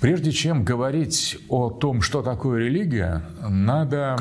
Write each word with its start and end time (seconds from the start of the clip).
Прежде 0.00 0.30
чем 0.30 0.64
говорить 0.64 1.38
о 1.48 1.70
том, 1.70 2.02
что 2.02 2.22
такое 2.22 2.66
религия, 2.66 3.22
надо 3.48 4.16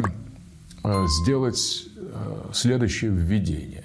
э, 0.84 1.06
сделать 1.22 1.88
э, 1.96 2.50
следующее 2.52 3.12
введение. 3.12 3.84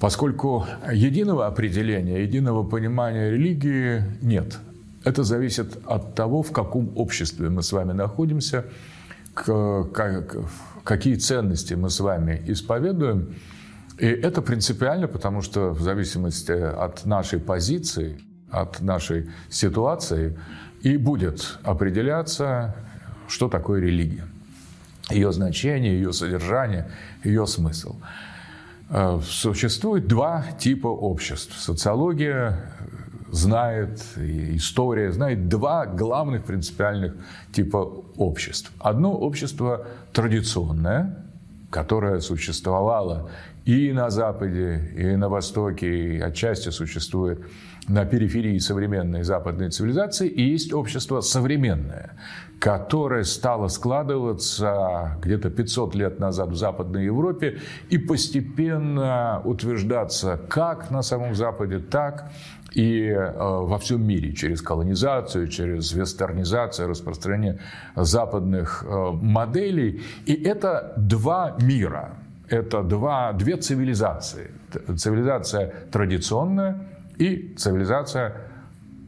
Поскольку 0.00 0.66
единого 0.90 1.46
определения, 1.46 2.22
единого 2.22 2.64
понимания 2.64 3.30
религии 3.30 4.02
нет. 4.22 4.58
Это 5.04 5.24
зависит 5.24 5.78
от 5.84 6.14
того, 6.14 6.42
в 6.42 6.52
каком 6.52 6.90
обществе 6.96 7.50
мы 7.50 7.62
с 7.62 7.70
вами 7.72 7.92
находимся, 7.92 8.64
какие 9.34 11.16
ценности 11.16 11.74
мы 11.74 11.90
с 11.90 12.00
вами 12.00 12.42
исповедуем. 12.46 13.34
И 13.98 14.06
это 14.06 14.40
принципиально, 14.40 15.06
потому 15.06 15.42
что 15.42 15.70
в 15.70 15.82
зависимости 15.82 16.52
от 16.52 17.04
нашей 17.04 17.40
позиции– 17.40 18.18
от 18.52 18.80
нашей 18.80 19.30
ситуации 19.48 20.38
и 20.82 20.96
будет 20.96 21.58
определяться, 21.64 22.76
что 23.26 23.48
такое 23.48 23.80
религия. 23.80 24.24
Ее 25.10 25.32
значение, 25.32 25.94
ее 25.94 26.12
содержание, 26.12 26.90
ее 27.24 27.46
смысл. 27.46 27.96
Э, 28.90 29.20
существует 29.24 30.06
два 30.06 30.44
типа 30.58 30.86
обществ. 30.86 31.58
Социология 31.58 32.72
знает, 33.30 34.04
и 34.18 34.56
история 34.56 35.10
знает 35.12 35.48
два 35.48 35.86
главных 35.86 36.44
принципиальных 36.44 37.14
типа 37.52 37.78
обществ. 38.16 38.70
Одно 38.78 39.14
общество 39.14 39.86
традиционное, 40.12 41.24
которое 41.70 42.20
существовало 42.20 43.30
и 43.64 43.92
на 43.92 44.10
Западе, 44.10 44.92
и 44.96 45.16
на 45.16 45.28
Востоке, 45.28 46.16
и 46.16 46.20
отчасти 46.20 46.68
существует 46.68 47.40
на 47.88 48.04
периферии 48.04 48.58
современной 48.58 49.24
западной 49.24 49.70
цивилизации, 49.70 50.28
и 50.28 50.42
есть 50.42 50.72
общество 50.72 51.20
современное, 51.20 52.16
которое 52.60 53.24
стало 53.24 53.68
складываться 53.68 55.18
где-то 55.20 55.50
500 55.50 55.94
лет 55.96 56.20
назад 56.20 56.50
в 56.50 56.54
Западной 56.54 57.06
Европе 57.06 57.58
и 57.90 57.98
постепенно 57.98 59.42
утверждаться 59.44 60.40
как 60.48 60.90
на 60.90 61.02
самом 61.02 61.34
Западе, 61.34 61.80
так 61.80 62.30
и 62.72 63.08
э, 63.08 63.32
во 63.36 63.78
всем 63.78 64.06
мире 64.06 64.32
через 64.32 64.62
колонизацию, 64.62 65.48
через 65.48 65.92
вестернизацию, 65.92 66.88
распространение 66.88 67.58
западных 67.96 68.84
э, 68.86 69.10
моделей. 69.10 70.02
И 70.26 70.34
это 70.34 70.94
два 70.96 71.56
мира, 71.60 72.12
это 72.48 72.82
два, 72.82 73.32
две 73.32 73.56
цивилизации. 73.56 74.52
Цивилизация 74.96 75.74
традиционная– 75.90 76.86
и 77.22 77.54
цивилизация 77.56 78.34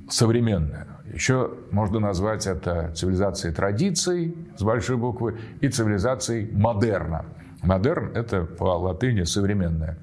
современная. 0.08 0.86
Еще 1.12 1.50
можно 1.72 1.98
назвать 1.98 2.46
это 2.46 2.92
цивилизацией 2.94 3.52
традиций 3.52 4.36
с 4.56 4.62
большой 4.62 4.96
буквы 4.96 5.38
и 5.60 5.68
цивилизацией 5.68 6.48
модерна. 6.52 7.24
Модерн– 7.62 8.12
это 8.14 8.44
по 8.44 8.78
латыни 8.78 9.24
современная. 9.24 9.98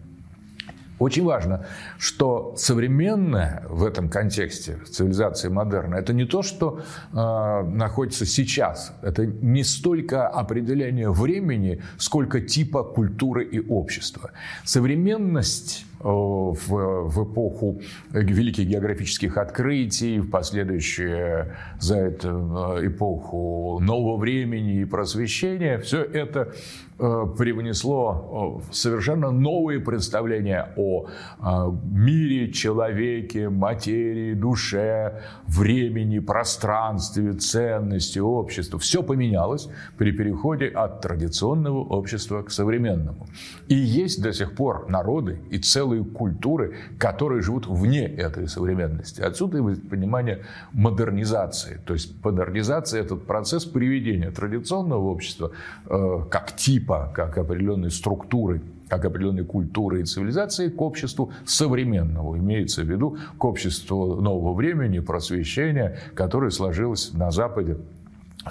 Очень 1.00 1.24
важно, 1.24 1.66
что 1.98 2.54
современное 2.58 3.64
в 3.70 3.86
этом 3.86 4.10
контексте 4.10 4.78
цивилизации 4.92 5.48
модерна 5.48 5.96
это 5.96 6.14
не 6.14 6.26
то, 6.26 6.44
что 6.44 6.82
э, 7.14 7.64
находится 7.64 8.26
сейчас. 8.26 8.94
Это 9.02 9.26
не 9.26 9.64
столько 9.64 10.28
определение 10.28 11.10
времени, 11.10 11.82
сколько 11.98 12.42
типа 12.42 12.84
культуры 12.84 13.46
и 13.46 13.60
общества. 13.68 14.32
Современность 14.64 15.86
в, 16.04 17.08
в 17.08 17.24
эпоху 17.24 17.82
великих 18.12 18.68
географических 18.68 19.38
открытий, 19.38 20.20
в 20.20 20.30
последующую 20.30 21.54
за 21.80 21.98
эту 21.98 22.30
э, 22.30 22.88
эпоху 22.88 23.80
нового 23.82 24.18
времени 24.18 24.82
и 24.82 24.86
просвещения, 24.86 25.78
все 25.80 26.04
это 26.04 26.54
э, 27.00 27.26
привнесло 27.38 28.62
совершенно 28.72 29.32
новые 29.32 29.80
представления 29.80 30.74
о 30.76 31.08
мире, 31.84 32.52
человеке, 32.52 33.50
материи, 33.50 34.34
душе, 34.34 35.22
времени, 35.48 36.20
пространстве, 36.20 37.34
ценности, 37.34 38.20
обществу. 38.20 38.80
Все 38.80 39.04
поменялось 39.04 39.70
при 39.98 40.12
переходе 40.12 40.68
от 40.68 41.02
традиционного 41.02 41.80
общества 41.80 42.44
к 42.44 42.52
современному. 42.52 43.28
И 43.68 43.76
есть 43.76 44.22
до 44.22 44.34
сих 44.34 44.56
пор 44.56 44.90
народы 44.90 45.40
и 45.50 45.58
целые 45.58 45.91
целые 45.92 46.04
культуры, 46.04 46.76
которые 46.98 47.42
живут 47.42 47.68
вне 47.68 48.06
этой 48.06 48.48
современности. 48.48 49.22
Отсюда 49.22 49.58
и 49.58 49.76
понимание 49.76 50.44
модернизации. 50.74 51.80
То 51.86 51.94
есть 51.94 52.14
модернизация– 52.24 53.02
этот 53.04 53.26
процесс 53.26 53.66
приведения 53.66 54.32
традиционного 54.32 55.10
общества 55.10 55.52
э, 55.90 56.20
как 56.30 56.56
типа, 56.56 57.12
как 57.14 57.38
определенной 57.38 57.92
структуры 57.92 58.62
как 58.90 59.06
определенной 59.06 59.46
культуры 59.46 60.02
и 60.02 60.04
цивилизации 60.04 60.68
к 60.68 60.82
обществу 60.82 61.32
современного. 61.46 62.38
Имеется 62.38 62.82
в 62.82 62.92
виду 62.92 63.18
к 63.38 63.46
обществу 63.46 64.20
нового 64.22 64.54
времени, 64.54 65.00
просвещения, 65.00 65.98
которое 66.14 66.52
сложилось 66.52 67.14
на 67.14 67.32
Западе 67.32 67.78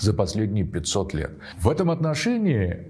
за 0.00 0.14
последние 0.14 0.64
500 0.64 1.14
лет. 1.14 1.30
В 1.58 1.68
этом 1.68 1.90
отношении, 1.90 2.86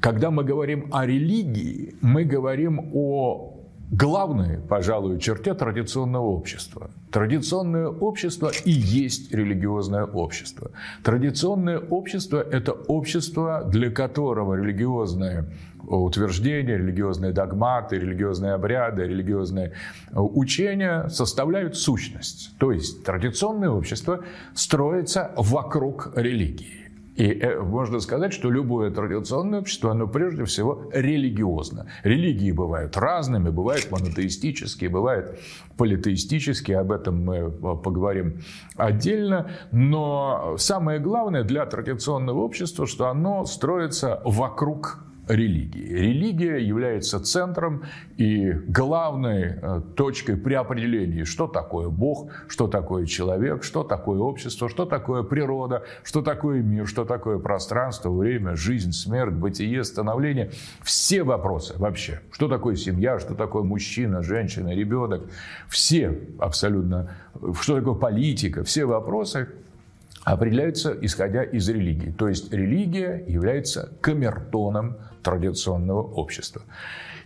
когда 0.00 0.30
мы 0.30 0.42
говорим 0.42 0.88
о 0.90 1.04
религии, 1.04 1.96
мы 2.00 2.24
говорим 2.24 2.80
о 2.94 3.55
главной, 3.90 4.58
пожалуй, 4.58 5.18
черте 5.18 5.54
традиционного 5.54 6.26
общества. 6.26 6.90
Традиционное 7.10 7.88
общество 7.88 8.50
и 8.64 8.70
есть 8.70 9.32
религиозное 9.32 10.04
общество. 10.04 10.70
Традиционное 11.02 11.78
общество– 11.78 12.44
это 12.50 12.72
общество, 12.72 13.64
для 13.64 13.90
которого 13.90 14.54
религиозное 14.54 15.46
утверждения, 15.86 16.76
религиозные 16.76 17.32
догматы, 17.32 17.96
религиозные 17.96 18.52
обряды, 18.52 19.04
религиозные 19.04 19.72
учения 20.12 21.08
составляют 21.08 21.76
сущность. 21.76 22.56
То 22.58 22.72
есть 22.72 23.04
традиционное 23.04 23.70
общество 23.70 24.24
строится 24.54 25.32
вокруг 25.36 26.12
религии. 26.16 26.85
И 27.16 27.32
э, 27.32 27.60
можно 27.60 28.00
сказать, 28.00 28.32
что 28.32 28.50
любое 28.50 28.90
традиционное 28.90 29.60
общество, 29.60 29.92
оно 29.92 30.06
прежде 30.06 30.44
всего 30.44 30.90
религиозно. 30.92 31.86
Религии 32.02 32.52
бывают 32.52 32.96
разными, 32.96 33.48
бывают 33.48 33.90
монотеистические, 33.90 34.90
бывают 34.90 35.38
политеистические, 35.78 36.78
об 36.78 36.92
этом 36.92 37.24
мы 37.24 37.36
э, 37.36 37.50
поговорим 37.50 38.42
отдельно. 38.76 39.50
Но 39.72 40.56
самое 40.58 41.00
главное 41.00 41.42
для 41.42 41.64
традиционного 41.64 42.40
общества, 42.40 42.86
что 42.86 43.08
оно 43.08 43.46
строится 43.46 44.20
вокруг 44.24 45.05
религии. 45.28 45.88
Религия 45.88 46.58
является 46.58 47.20
центром 47.20 47.84
и 48.16 48.52
главной 48.52 49.54
э, 49.60 49.80
точкой 49.96 50.36
при 50.36 50.54
определении, 50.54 51.24
что 51.24 51.46
такое 51.46 51.88
Бог, 51.88 52.30
что 52.48 52.68
такое 52.68 53.06
человек, 53.06 53.64
что 53.64 53.82
такое 53.82 54.20
общество, 54.20 54.68
что 54.68 54.84
такое 54.84 55.22
природа, 55.22 55.82
что 56.04 56.22
такое 56.22 56.62
мир, 56.62 56.86
что 56.86 57.04
такое 57.04 57.38
пространство, 57.38 58.10
время, 58.10 58.56
жизнь, 58.56 58.92
смерть, 58.92 59.34
бытие, 59.34 59.84
становление. 59.84 60.50
Все 60.82 61.22
вопросы 61.22 61.74
вообще. 61.78 62.20
Что 62.30 62.48
такое 62.48 62.76
семья, 62.76 63.18
что 63.18 63.34
такое 63.34 63.62
мужчина, 63.62 64.22
женщина, 64.22 64.74
ребенок. 64.74 65.22
Все 65.68 66.18
абсолютно. 66.38 67.10
Что 67.60 67.76
такое 67.76 67.94
политика. 67.94 68.62
Все 68.64 68.84
вопросы 68.84 69.48
определяются 70.26 70.92
исходя 71.02 71.44
из 71.44 71.68
религии. 71.68 72.10
То 72.10 72.28
есть 72.28 72.52
религия 72.52 73.24
является 73.28 73.92
камертоном 74.00 74.96
традиционного 75.22 76.02
общества. 76.02 76.62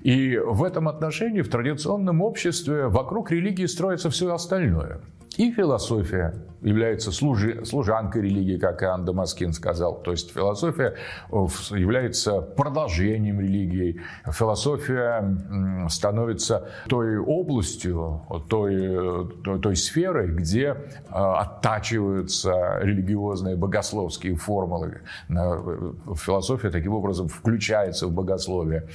И 0.03 0.37
в 0.37 0.62
этом 0.62 0.87
отношении 0.87 1.41
в 1.41 1.49
традиционном 1.49 2.21
обществе 2.21 2.88
вокруг 2.88 3.31
религии 3.31 3.65
строится 3.65 4.11
все 4.11 4.34
остальное. 4.34 5.00
И 5.36 5.52
философия 5.52 6.34
является 6.62 7.12
служи, 7.12 7.64
служанкой 7.64 8.22
религии, 8.22 8.58
как 8.58 8.82
Иоанн 8.82 9.05
Дамаскин 9.05 9.52
сказал. 9.52 10.02
То 10.02 10.10
есть 10.10 10.32
философия 10.32 10.96
э, 11.31 11.34
является 11.70 12.40
продолжением 12.40 13.40
религии. 13.40 14.00
Философия 14.31 15.38
становится 15.88 16.69
той 16.88 17.19
областью, 17.19 18.22
той, 18.49 19.31
той, 19.43 19.60
той 19.60 19.76
сферой, 19.76 20.28
где 20.28 20.64
э, 20.64 20.75
оттачиваются 21.10 22.78
религиозные 22.82 23.56
богословские 23.56 24.34
формулы. 24.37 25.00
Э, 25.31 25.93
философия 26.16 26.70
таким 26.70 26.93
образом 26.94 27.28
включается 27.28 28.06
в 28.06 28.12
богословие. 28.12 28.88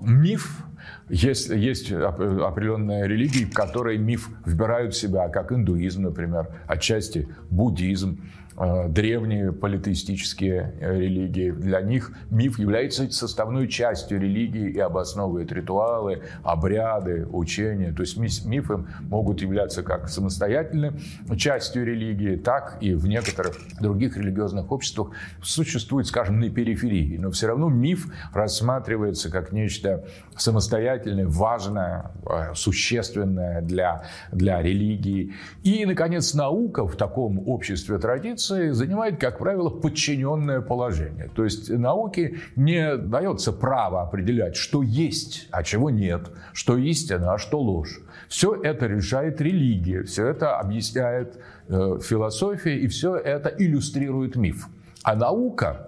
Миф 0.00 0.64
есть, 1.08 1.50
есть 1.50 1.92
определенные 1.92 3.06
религии, 3.06 3.44
в 3.44 3.54
которые 3.54 3.98
миф 3.98 4.28
вбирают 4.44 4.94
в 4.94 4.98
себя, 4.98 5.28
как 5.28 5.52
индуизм, 5.52 6.02
например, 6.02 6.48
отчасти 6.66 7.28
буддизм, 7.50 8.20
э, 8.56 8.88
древние 8.88 9.52
политеистические 9.52 10.74
э, 10.80 10.98
религии. 10.98 11.50
Для 11.50 11.80
них 11.80 12.12
миф 12.30 12.58
является 12.58 13.10
составной 13.10 13.68
частью 13.68 14.20
религии 14.20 14.70
и 14.70 14.78
обосновывает 14.78 15.52
ритуалы, 15.52 16.22
обряды, 16.42 17.26
учения. 17.26 17.92
То 17.92 18.02
есть 18.02 18.16
мифы 18.16 18.84
могут 19.02 19.42
являться 19.42 19.82
как 19.82 20.08
самостоятельной 20.08 20.92
частью 21.36 21.86
религии, 21.86 22.36
так 22.36 22.78
и 22.80 22.94
в 22.94 23.06
некоторых 23.06 23.56
других 23.80 24.16
религиозных 24.16 24.70
обществах 24.72 25.10
существует, 25.42 26.06
скажем, 26.06 26.40
на 26.40 26.50
периферии. 26.50 27.16
Но 27.16 27.30
все 27.30 27.46
равно 27.46 27.68
миф 27.68 28.12
рассматривается 28.32 29.30
как 29.30 29.52
нечто 29.52 30.04
самостоятельное, 30.36 30.67
важное, 30.70 32.12
э, 32.26 32.54
существенное 32.54 33.62
для, 33.62 34.04
для 34.32 34.62
религии. 34.62 35.32
И, 35.62 35.84
наконец, 35.84 36.34
наука 36.34 36.86
в 36.86 36.96
таком 36.96 37.48
обществе 37.48 37.98
традиции 37.98 38.70
занимает, 38.70 39.18
как 39.18 39.38
правило, 39.38 39.70
подчиненное 39.70 40.60
положение. 40.60 41.30
То 41.34 41.44
есть 41.44 41.70
науке 41.70 42.38
не 42.56 42.96
дается 42.96 43.52
право 43.52 44.02
определять, 44.02 44.56
что 44.56 44.82
есть, 44.82 45.48
а 45.50 45.62
чего 45.62 45.90
нет, 45.90 46.30
что 46.52 46.76
истина, 46.76 47.34
а 47.34 47.38
что 47.38 47.60
ложь. 47.60 48.00
Все 48.28 48.60
это 48.62 48.86
решает 48.86 49.40
религия, 49.40 50.02
все 50.02 50.26
это 50.26 50.58
объясняет 50.58 51.38
э, 51.68 51.98
философия, 52.02 52.76
и 52.78 52.88
все 52.88 53.16
это 53.16 53.48
иллюстрирует 53.48 54.36
миф. 54.36 54.68
А 55.02 55.14
наука 55.14 55.87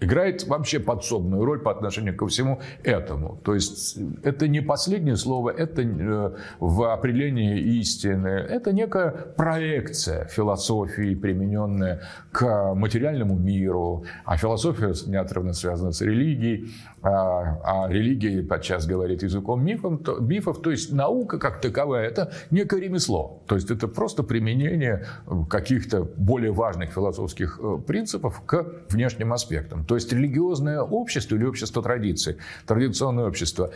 играет 0.00 0.46
вообще 0.46 0.80
подсобную 0.80 1.44
роль 1.44 1.60
по 1.60 1.70
отношению 1.70 2.16
ко 2.16 2.26
всему 2.26 2.60
этому. 2.82 3.38
То 3.44 3.54
есть 3.54 3.98
это 4.22 4.48
не 4.48 4.60
последнее 4.60 5.16
слово, 5.16 5.50
это 5.50 5.82
э, 5.82 6.30
в 6.58 6.92
определении 6.92 7.60
истины, 7.80 8.28
это 8.28 8.72
некая 8.72 9.10
проекция 9.10 10.24
философии, 10.24 11.14
примененная 11.14 12.00
к 12.32 12.74
материальному 12.74 13.38
миру, 13.38 14.04
а 14.24 14.36
философия 14.36 14.94
неотрывно 15.06 15.52
связана 15.52 15.92
с 15.92 16.00
религией, 16.00 16.70
а, 17.02 17.86
а 17.86 17.88
религия 17.88 18.42
подчас 18.42 18.86
говорит 18.86 19.22
языком 19.22 19.64
мифов, 19.64 20.02
то, 20.02 20.16
мифов, 20.16 20.60
то 20.60 20.70
есть 20.70 20.92
наука 20.92 21.38
как 21.38 21.60
таковая, 21.60 22.06
это 22.06 22.32
некое 22.50 22.80
ремесло, 22.80 23.42
то 23.46 23.54
есть 23.54 23.70
это 23.70 23.88
просто 23.88 24.22
применение 24.22 25.06
каких-то 25.48 26.06
более 26.16 26.52
важных 26.52 26.90
философских 26.90 27.58
э, 27.62 27.78
принципов 27.86 28.42
к 28.44 28.66
внешним 28.90 29.32
аспектам. 29.32 29.84
То 29.90 29.96
есть 29.96 30.12
религиозное 30.12 30.82
общество 30.82 31.34
или 31.34 31.44
общество 31.44 31.82
традиции, 31.82 32.36
традиционное 32.64 33.26
общество, 33.26 33.72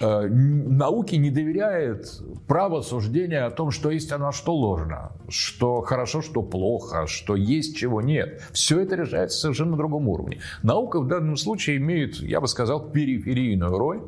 э, 0.00 0.26
науке 0.28 1.18
не 1.18 1.30
доверяет 1.30 2.06
право 2.48 2.80
суждения 2.80 3.44
о 3.44 3.50
том, 3.50 3.70
что 3.70 3.90
истина, 3.90 4.28
а 4.28 4.32
что 4.32 4.54
ложно, 4.54 5.12
что 5.28 5.82
хорошо, 5.82 6.22
что 6.22 6.40
плохо, 6.42 7.06
что 7.06 7.36
есть, 7.36 7.76
чего 7.76 8.00
нет. 8.00 8.40
Все 8.52 8.80
это 8.80 8.96
решается 8.96 9.38
совершенно 9.38 9.72
на 9.72 9.76
другом 9.76 10.08
уровне. 10.08 10.40
Наука 10.62 11.00
в 11.00 11.06
данном 11.06 11.36
случае 11.36 11.76
имеет, 11.76 12.14
я 12.22 12.40
бы 12.40 12.48
сказал, 12.48 12.88
периферийную 12.88 13.76
роль. 13.76 14.00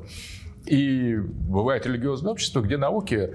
И 0.66 1.16
бывает 1.16 1.86
религиозное 1.86 2.32
общество, 2.32 2.60
где 2.60 2.76
науки 2.76 3.30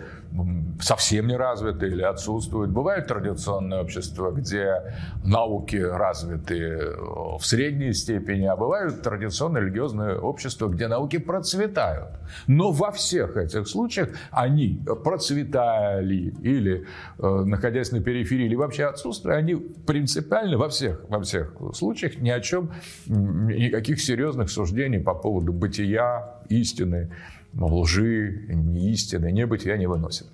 совсем 0.81 1.27
не 1.27 1.35
развиты 1.35 1.87
или 1.87 2.01
отсутствуют. 2.01 2.71
Бывает 2.71 3.07
традиционное 3.07 3.81
общество, 3.81 4.31
где 4.31 4.93
науки 5.23 5.77
развиты 5.77 6.59
э, 6.59 6.95
в 7.39 7.41
средней 7.41 7.93
степени, 7.93 8.45
а 8.45 8.55
бывают 8.55 9.01
традиционное 9.01 9.61
религиозное 9.61 10.17
общество, 10.17 10.67
где 10.67 10.87
науки 10.87 11.17
процветают. 11.17 12.09
Но 12.45 12.71
во 12.71 12.91
всех 12.91 13.37
этих 13.37 13.67
случаях 13.67 14.09
они 14.31 14.81
процветали 15.03 16.33
или 16.41 16.85
э, 17.17 17.43
находясь 17.45 17.91
на 17.91 18.01
периферии, 18.01 18.45
или 18.45 18.55
вообще 18.55 18.85
отсутствуя, 18.85 19.37
они 19.37 19.55
принципиально 19.55 20.57
во 20.57 20.69
всех, 20.69 21.01
во 21.09 21.21
всех 21.21 21.53
случаях 21.73 22.17
ни 22.17 22.29
о 22.29 22.39
чем, 22.39 22.71
никаких 23.07 23.99
серьезных 23.99 24.49
суждений 24.49 24.99
по 24.99 25.13
поводу 25.13 25.51
бытия, 25.51 26.36
истины, 26.49 27.11
лжи, 27.53 28.45
неистины, 28.49 29.31
небытия 29.31 29.77
не 29.77 29.87
выносит. 29.87 30.27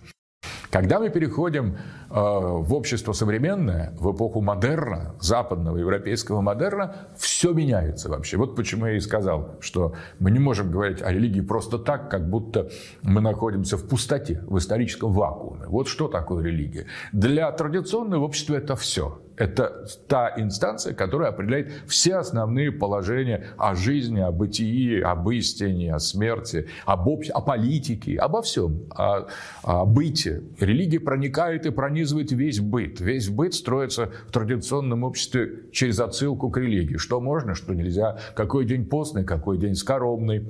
Когда 0.69 0.99
мы 0.99 1.09
переходим 1.09 1.77
в 2.13 2.75
общество 2.75 3.11
современное, 3.13 3.91
в 3.97 4.15
эпоху 4.15 4.39
модерна, 4.39 5.15
западного 5.19 5.77
европейского 5.77 6.41
модерна, 6.41 7.07
все 7.17 7.53
меняется 7.53 8.07
вообще. 8.07 8.37
Вот 8.37 8.55
почему 8.55 8.85
я 8.85 8.97
и 8.97 8.99
сказал, 8.99 9.55
что 9.61 9.93
мы 10.19 10.29
не 10.29 10.37
можем 10.37 10.69
говорить 10.69 11.01
о 11.01 11.11
религии 11.11 11.41
просто 11.41 11.79
так, 11.79 12.11
как 12.11 12.29
будто 12.29 12.69
мы 13.01 13.19
находимся 13.19 13.77
в 13.77 13.87
пустоте, 13.87 14.43
в 14.45 14.59
историческом 14.59 15.11
вакууме. 15.11 15.65
Вот 15.65 15.87
что 15.87 16.07
такое 16.07 16.43
религия. 16.43 16.85
Для 17.13 17.51
традиционного 17.51 18.25
общества 18.25 18.55
это 18.57 18.75
все. 18.75 19.19
Это 19.35 19.87
та 20.07 20.31
инстанция, 20.37 20.93
которая 20.93 21.29
определяет 21.29 21.71
все 21.87 22.17
основные 22.17 22.71
положения 22.71 23.47
о 23.57 23.73
жизни, 23.73 24.19
о 24.19 24.31
бытии, 24.31 25.01
об 25.01 25.27
истине, 25.31 25.95
о 25.95 25.97
смерти, 25.97 26.67
об, 26.85 27.09
об... 27.09 27.23
о 27.33 27.41
политике, 27.41 28.17
обо 28.17 28.43
всем, 28.43 28.83
о, 28.91 29.25
о 29.63 29.85
быте. 29.85 30.43
Религия 30.59 30.99
проникает 30.99 31.65
и 31.65 31.71
пронизывает 31.71 32.02
весь 32.11 32.59
быт. 32.59 32.99
Весь 32.99 33.29
быт 33.29 33.53
строится 33.53 34.11
в 34.27 34.31
традиционном 34.31 35.03
обществе 35.03 35.63
через 35.71 35.99
отсылку 35.99 36.49
к 36.49 36.57
религии. 36.57 36.97
Что 36.97 37.21
можно, 37.21 37.55
что 37.55 37.73
нельзя, 37.73 38.19
какой 38.35 38.65
день 38.65 38.85
постный, 38.85 39.23
какой 39.23 39.57
день 39.57 39.75
скоромный 39.75 40.45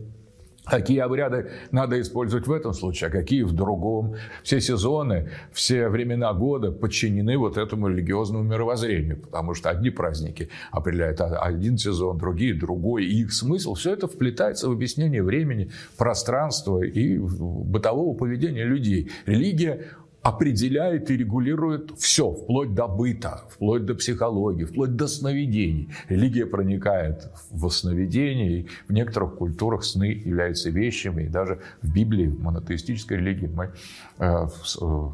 Какие 0.65 0.99
обряды 0.99 1.49
надо 1.71 1.99
использовать 1.99 2.47
в 2.47 2.51
этом 2.51 2.73
случае, 2.73 3.09
а 3.09 3.11
какие 3.11 3.43
в 3.43 3.51
другом. 3.51 4.15
Все 4.43 4.61
сезоны, 4.61 5.29
все 5.51 5.89
времена 5.89 6.31
года 6.33 6.71
подчинены 6.71 7.37
вот 7.37 7.57
этому 7.57 7.89
религиозному 7.89 8.45
мировоззрению, 8.45 9.17
потому 9.17 9.55
что 9.55 9.69
одни 9.69 9.89
праздники 9.89 10.49
определяют 10.71 11.19
один 11.19 11.77
сезон, 11.77 12.17
другие 12.17 12.53
другой, 12.53 13.05
и 13.05 13.23
их 13.23 13.33
смысл, 13.33 13.73
все 13.73 13.91
это 13.91 14.07
вплетается 14.07 14.69
в 14.69 14.71
объяснение 14.71 15.21
времени, 15.21 15.69
пространства 15.97 16.81
и 16.81 17.17
бытового 17.17 18.15
поведения 18.15 18.63
людей. 18.63 19.11
Религия 19.25 19.87
определяет 20.23 21.11
и 21.11 21.17
регулирует 21.17 21.91
все, 21.97 22.31
вплоть 22.31 22.73
до 22.73 22.87
быта, 22.87 23.43
вплоть 23.49 23.85
до 23.85 23.93
психологии, 23.93 24.63
вплоть 24.63 24.95
до 24.95 25.07
сновидений. 25.07 25.89
Религия 26.07 26.45
проникает 26.45 27.29
в 27.51 27.69
сновидения, 27.69 28.61
и 28.61 28.67
в 28.87 28.93
некоторых 28.93 29.35
культурах 29.35 29.83
сны 29.83 30.05
являются 30.05 30.69
вещами, 30.69 31.23
и 31.23 31.27
даже 31.27 31.59
в 31.81 31.93
Библии, 31.93 32.27
в 32.27 32.41
монотеистической 32.41 33.17
религии 33.17 33.47
мы 33.47 33.71
э, 34.17 34.47
э, 34.47 35.09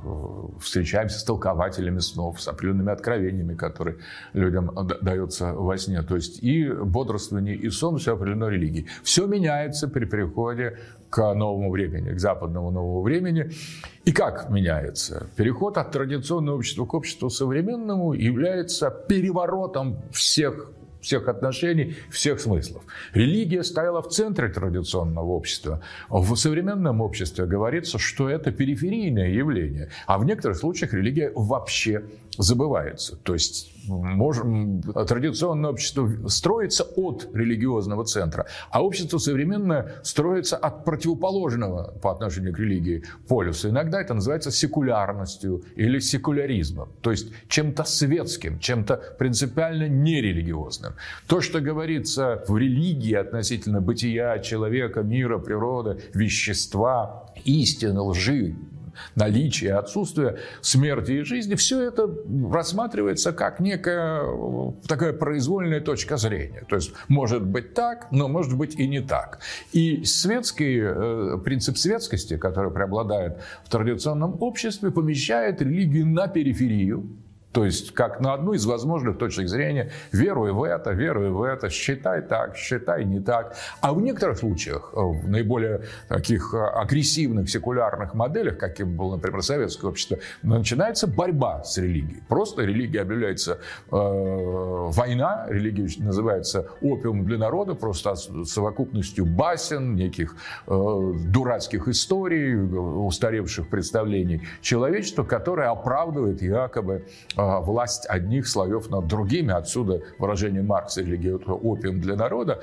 встречаемся 0.62 1.20
с 1.20 1.24
толкователями 1.24 2.00
снов, 2.00 2.40
с 2.40 2.48
определенными 2.48 2.92
откровениями, 2.92 3.56
которые 3.56 3.98
людям 4.34 4.72
даются 5.02 5.54
во 5.54 5.76
сне. 5.78 6.04
То 6.04 6.16
есть 6.16 6.44
и 6.44 6.70
бодрствование, 6.70 7.56
и 7.56 7.70
сон 7.72 7.98
все 7.98 8.14
определено 8.14 8.48
религией. 8.48 8.88
Все 9.02 9.26
меняется 9.26 9.88
при 9.88 10.06
переходе 10.06 10.78
к 11.10 11.34
новому 11.34 11.72
времени, 11.72 12.14
к 12.14 12.20
западному 12.20 12.70
новому 12.72 13.02
времени. 13.02 13.50
И 14.10 14.12
как 14.12 14.50
меняется? 14.50 15.28
Переход 15.36 15.78
от 15.78 15.92
традиционного 15.92 16.56
общества 16.56 16.84
к 16.88 16.96
обществу 16.96 17.30
современному 17.30 18.14
является 18.14 18.90
переворотом 18.90 20.02
всех 20.12 20.72
всех 21.00 21.28
отношений, 21.28 21.96
всех 22.12 22.40
смыслов. 22.40 22.84
Религия 23.14 23.64
стояла 23.64 24.02
в 24.02 24.10
центре 24.10 24.50
традиционного 24.50 25.28
общества. 25.28 25.82
В 26.10 26.36
современном 26.36 27.02
обществе 27.02 27.46
говорится, 27.46 28.00
что 28.00 28.30
это 28.30 28.52
периферийное 28.52 29.30
явление, 29.30 29.92
а 30.08 30.18
в 30.18 30.26
некоторых 30.26 30.58
случаях 30.58 30.94
религия 30.94 31.32
вообще 31.36 32.04
забывается. 32.38 33.16
То 33.16 33.34
есть 33.34 33.72
можем, 33.88 34.82
традиционное 34.82 35.72
общество 35.72 36.10
строится 36.28 36.84
от 36.84 37.30
религиозного 37.34 38.06
центра, 38.06 38.46
а 38.70 38.84
общество 38.84 39.18
современное 39.18 39.96
строится 40.04 40.58
от 40.58 40.86
противоположного 40.86 41.94
по 42.02 42.12
отношению 42.12 42.54
к 42.54 42.60
религии 42.60 43.04
полюса. 43.28 43.70
Иногда 43.70 44.02
это 44.02 44.14
называется 44.14 44.52
секулярностью 44.52 45.64
или 45.76 46.00
секуляризмом, 46.00 46.90
то 47.02 47.12
есть 47.12 47.32
чем-то 47.48 47.84
светским, 47.84 48.60
чем-то 48.60 49.16
принципиально 49.18 49.88
нерелигиозным. 49.88 50.94
То, 51.28 51.42
что 51.42 51.60
говорится 51.60 52.44
в 52.48 52.58
религии 52.58 53.14
относительно 53.14 53.82
бытия 53.82 54.40
человека, 54.40 55.02
мира, 55.02 55.38
природы, 55.40 56.00
вещества, 56.14 57.26
истины, 57.46 58.02
лжи, 58.02 58.56
наличие, 59.16 59.76
отсутствие 59.76 60.40
смерти 60.62 61.12
и 61.12 61.22
жизни, 61.22 61.56
все 61.56 61.82
это 61.82 62.10
рассматривается 62.52 63.34
как 63.34 63.60
некая 63.60 64.24
такая 64.88 65.14
произвольная 65.14 65.82
точка 65.82 66.18
зрения. 66.18 66.64
То 66.68 66.76
есть 66.76 66.92
может 67.08 67.44
быть 67.44 67.74
так, 67.74 68.08
но 68.12 68.28
может 68.28 68.56
быть 68.56 68.76
и 68.76 68.88
не 68.88 69.02
так. 69.02 69.40
И 69.72 70.04
светский 70.06 70.80
э, 70.82 71.38
принцип 71.44 71.78
светскости, 71.78 72.38
который 72.38 72.72
преобладает 72.72 73.40
в 73.64 73.70
традиционном 73.70 74.38
обществе, 74.42 74.92
помещает 74.92 75.62
религию 75.62 76.06
на 76.06 76.28
периферию, 76.28 77.10
То 77.52 77.66
есть, 77.66 77.94
как 77.94 78.20
на 78.20 78.34
одну 78.34 78.54
из 78.54 78.66
возможных 78.66 79.18
точек 79.18 79.48
зрения, 79.48 79.92
веруй 80.12 80.52
в 80.52 80.64
это, 80.64 80.92
веруй 80.92 81.30
в 81.30 81.42
это, 81.42 81.70
считай 81.70 82.22
так, 82.22 82.56
считай 82.56 83.06
не 83.06 83.20
так. 83.20 83.56
А 83.82 83.94
в 83.94 84.02
некоторых 84.02 84.38
случаях, 84.38 84.92
э, 84.94 85.00
в 85.00 85.28
наиболее 85.28 85.82
таких 86.08 86.54
э, 86.54 86.58
агрессивных 86.58 87.50
секулярных 87.50 88.14
моделях, 88.14 88.60
каким 88.60 88.96
было, 88.96 89.16
например, 89.16 89.42
советское 89.42 89.88
общество, 89.88 90.20
начинается 90.44 91.08
борьба 91.08 91.64
с 91.64 91.78
религией. 91.80 92.22
Просто 92.28 92.62
религия 92.62 93.02
объявляется 93.02 93.54
э, 93.54 93.58
война, 93.92 95.48
религия 95.50 95.90
называется 96.04 96.68
опиум 96.82 97.26
для 97.26 97.40
народа, 97.40 97.74
просто 97.74 98.16
совокупностью 98.16 99.26
басен, 99.26 99.96
неких 99.96 100.36
э, 100.68 101.14
дурацких 101.26 101.88
историй, 101.88 102.56
устаревших 102.56 103.70
представлений 103.70 104.44
человечества, 104.62 105.24
которое 105.24 105.70
оправдывает 105.70 106.44
якобы 106.44 107.06
власть 107.62 108.06
одних 108.08 108.48
слоев 108.48 108.90
над 108.90 109.08
другими. 109.08 109.54
Отсюда 109.54 110.02
выражение 110.18 110.62
Маркса 110.62 111.02
«религия– 111.02 111.36
опиум 111.36 112.00
для 112.02 112.16
народа». 112.16 112.62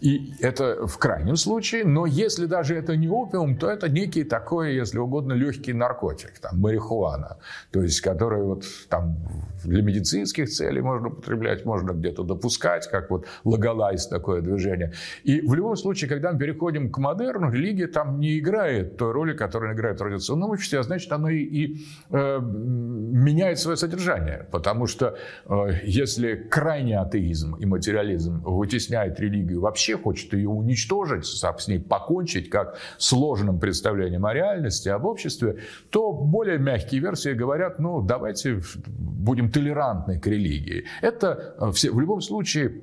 И 0.00 0.32
это 0.40 0.86
в 0.86 0.96
крайнем 0.98 1.36
случае, 1.36 1.84
но 1.84 2.06
если 2.06 2.46
даже 2.46 2.74
это 2.74 2.96
не 2.96 3.08
опиум, 3.08 3.56
то 3.56 3.70
это 3.70 3.88
некий 3.88 4.24
такой, 4.24 4.74
если 4.74 4.98
угодно, 4.98 5.34
легкий 5.34 5.74
наркотик, 5.74 6.38
там, 6.38 6.58
марихуана, 6.58 7.36
то 7.70 7.82
есть 7.82 8.00
который 8.00 8.42
вот 8.42 8.64
там 8.88 9.16
для 9.64 9.82
медицинских 9.82 10.48
целей 10.48 10.80
можно 10.80 11.08
употреблять, 11.08 11.66
можно 11.66 11.92
где-то 11.92 12.22
допускать, 12.22 12.88
как 12.90 13.10
вот 13.10 13.26
лагалайз 13.44 14.06
такое 14.06 14.40
движение. 14.40 14.92
И 15.22 15.42
в 15.42 15.54
любом 15.54 15.76
случае, 15.76 16.08
когда 16.08 16.32
мы 16.32 16.38
переходим 16.38 16.90
к 16.90 16.98
модерну, 16.98 17.50
религия 17.50 17.86
там 17.86 18.20
не 18.20 18.38
играет 18.38 18.96
той 18.96 19.12
роли, 19.12 19.34
которую 19.34 19.74
играет 19.74 19.96
в 19.96 19.98
традиционном 19.98 20.50
обществе, 20.50 20.78
а 20.78 20.82
значит, 20.82 21.12
она 21.12 21.30
и, 21.30 21.38
и 21.38 21.86
э, 22.10 22.40
меняет 22.40 23.58
свое 23.58 23.76
содержание, 23.76 24.46
потому 24.50 24.86
что 24.86 25.18
э, 25.46 25.52
если 25.84 26.36
крайний 26.36 26.96
атеизм 26.96 27.56
и 27.56 27.66
материализм 27.66 28.42
вытесняет 28.44 29.20
религию 29.20 29.60
вообще 29.60 29.89
вообще 29.90 30.02
хочет 30.02 30.32
ее 30.32 30.48
уничтожить, 30.48 31.24
с 31.26 31.68
ней 31.68 31.78
покончить, 31.78 32.50
как 32.50 32.78
сложным 32.98 33.58
представлением 33.58 34.26
о 34.26 34.34
реальности, 34.34 34.88
об 34.88 35.04
обществе, 35.04 35.56
то 35.90 36.12
более 36.12 36.58
мягкие 36.58 37.00
версии 37.00 37.34
говорят, 37.34 37.78
ну, 37.78 38.00
давайте 38.02 38.60
будем 38.98 39.50
толерантны 39.50 40.18
к 40.18 40.26
религии. 40.26 40.84
Это 41.02 41.54
э, 41.58 41.72
все, 41.72 41.90
в 41.90 42.00
любом 42.00 42.20
случае 42.20 42.82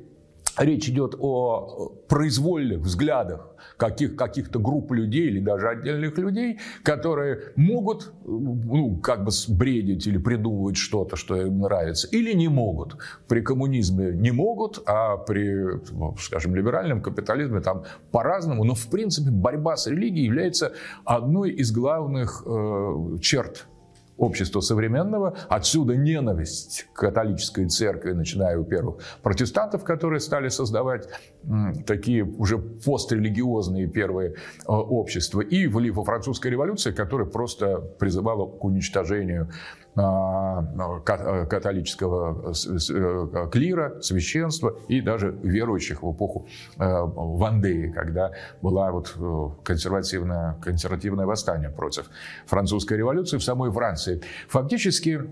речь 0.58 0.90
идет 0.90 1.16
о 1.20 1.94
произвольных 2.08 2.80
взглядах 2.80 3.56
каких, 3.78 4.16
каких-то 4.16 4.60
групп 4.60 4.92
людей 4.92 5.28
или 5.28 5.40
даже 5.40 5.70
отдельных 5.70 6.18
людей, 6.18 6.60
которые 6.84 7.54
могут 7.56 8.12
ну, 8.26 8.98
как 8.98 9.24
бы 9.24 9.32
бредить 9.50 10.08
или 10.08 10.18
придумывать 10.18 10.78
что-то, 10.78 11.16
что 11.16 11.36
им 11.36 11.60
нравится, 11.60 12.08
или 12.08 12.34
не 12.34 12.48
могут. 12.48 12.98
При 13.28 13.42
коммунизме 13.42 14.12
не 14.12 14.32
могут, 14.32 14.82
а 14.86 15.18
при, 15.18 15.80
скажем, 16.20 16.56
либеральном 16.56 17.02
капитализме 17.02 17.62
там 17.62 17.84
по-разному. 18.12 18.64
Но, 18.64 18.74
в 18.74 18.90
принципе, 18.90 19.30
борьба 19.30 19.78
с 19.78 19.88
религией 19.88 20.26
является 20.26 20.74
одной 21.06 21.52
из 21.52 21.72
главных 21.72 22.44
э, 22.46 23.18
черт 23.22 23.68
общества 24.18 24.62
современного. 24.62 25.38
Отсюда 25.50 25.96
ненависть 25.96 26.88
к 26.94 27.00
католической 27.00 27.68
церкви, 27.68 28.12
начиная 28.12 28.58
у 28.58 28.64
первых 28.64 28.98
протестантов, 29.22 29.84
которые 29.84 30.20
стали 30.20 30.50
создавать 30.50 31.08
такие 31.86 32.24
уже 32.24 32.58
пострелигиозные 32.58 33.88
первые 33.88 34.32
э, 34.32 34.34
общества, 34.68 35.42
и 35.42 35.68
во 35.68 36.04
французской 36.04 36.52
революции, 36.52 36.92
которая 36.92 37.28
просто 37.28 37.78
призывала 37.78 38.48
к 38.48 38.64
уничтожению 38.64 39.50
католического 39.98 42.54
э, 42.54 43.50
клира, 43.52 44.00
священства 44.02 44.78
и 44.88 45.02
даже 45.02 45.32
верующих 45.42 46.04
в 46.04 46.14
эпоху 46.14 46.48
э, 46.78 46.86
Вандеи, 46.86 47.92
когда 47.92 48.32
была 48.62 48.92
вот 48.92 49.16
э, 49.18 49.50
консервативное, 49.64 50.56
консервативное 50.62 51.26
восстание 51.26 51.72
против 51.72 52.12
французской 52.46 52.98
революции 52.98 53.38
в 53.38 53.44
самой 53.44 53.72
Франции. 53.72 54.22
Фактически 54.50 55.24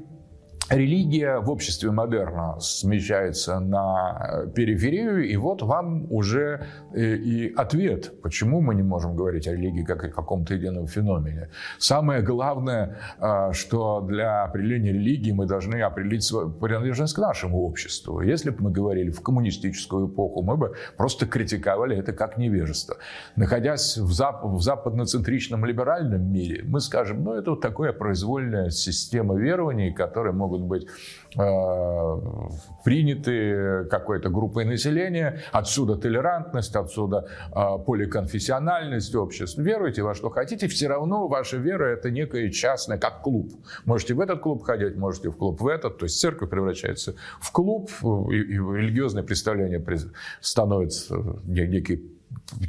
религия 0.70 1.40
в 1.40 1.50
обществе 1.50 1.92
модерна 1.92 2.60
смещается 2.60 3.60
на 3.60 4.46
периферию, 4.56 5.28
и 5.28 5.36
вот 5.38 5.62
вам 5.62 6.12
уже 6.12 6.66
э, 6.94 7.16
и 7.16 7.54
ответ, 7.54 8.22
почему 8.22 8.62
мы 8.62 8.76
не 8.76 8.84
можем 8.84 9.16
говорить 9.16 9.48
о 9.48 9.54
религии 9.54 9.84
как 9.84 10.04
о 10.04 10.10
каком-то 10.10 10.54
едином 10.54 10.88
феномене. 10.88 11.50
Самое 11.78 12.22
главное, 12.22 12.98
а, 13.20 13.54
что 13.54 14.02
для 14.02 14.44
определения 14.44 14.92
религии 14.92 15.32
мы 15.32 15.46
должны 15.46 15.82
определить 15.82 16.24
свою 16.24 16.50
принадлежность 16.50 17.14
к 17.14 17.20
нашему 17.20 17.62
обществу. 17.62 18.22
Если 18.22 18.50
бы 18.50 18.64
мы 18.64 18.72
говорили 18.72 19.12
в 19.12 19.22
коммунистическую 19.22 20.08
эпоху, 20.08 20.42
мы 20.42 20.58
бы 20.58 20.76
просто 20.98 21.26
критиковали 21.26 21.98
это 21.98 22.14
как 22.14 22.38
невежество. 22.38 22.98
Находясь 23.36 23.98
в, 23.98 24.12
зап 24.14 24.44
в 24.44 24.62
западноцентричном 24.62 25.66
либеральном 25.66 26.32
мире, 26.32 26.64
мы 26.66 26.80
скажем, 26.80 27.24
ну 27.24 27.34
это 27.34 27.52
вот 27.52 27.62
такая 27.62 27.94
произвольная 27.94 28.70
система 28.70 29.36
верований, 29.36 29.94
которые 29.94 30.34
могут 30.34 30.55
могут 30.56 30.68
быть 30.68 30.88
э, 31.38 32.20
приняты 32.84 33.86
какой-то 33.90 34.30
группой 34.30 34.66
населения. 34.66 35.42
Отсюда 35.52 35.96
толерантность, 35.96 36.76
отсюда 36.76 37.28
э, 37.52 37.78
поликонфессиональность 37.86 39.14
общества. 39.16 39.62
Веруйте 39.62 40.02
во 40.02 40.14
что 40.14 40.30
хотите, 40.30 40.68
все 40.68 40.88
равно 40.88 41.28
ваша 41.28 41.58
вера 41.58 41.86
это 41.86 42.12
некая 42.12 42.50
частная, 42.50 42.98
как 42.98 43.22
клуб. 43.22 43.52
Можете 43.86 44.14
в 44.14 44.20
этот 44.20 44.42
клуб 44.42 44.64
ходить, 44.64 44.96
можете 44.96 45.30
в 45.30 45.38
клуб 45.38 45.62
в 45.62 45.68
этот. 45.68 45.98
То 45.98 46.06
есть 46.06 46.20
церковь 46.20 46.50
превращается 46.50 47.16
в 47.40 47.52
клуб, 47.52 47.90
и, 48.32 48.36
и 48.36 48.56
религиозное 48.56 49.24
представление 49.24 49.84
становится 50.42 51.16
некий 51.46 52.15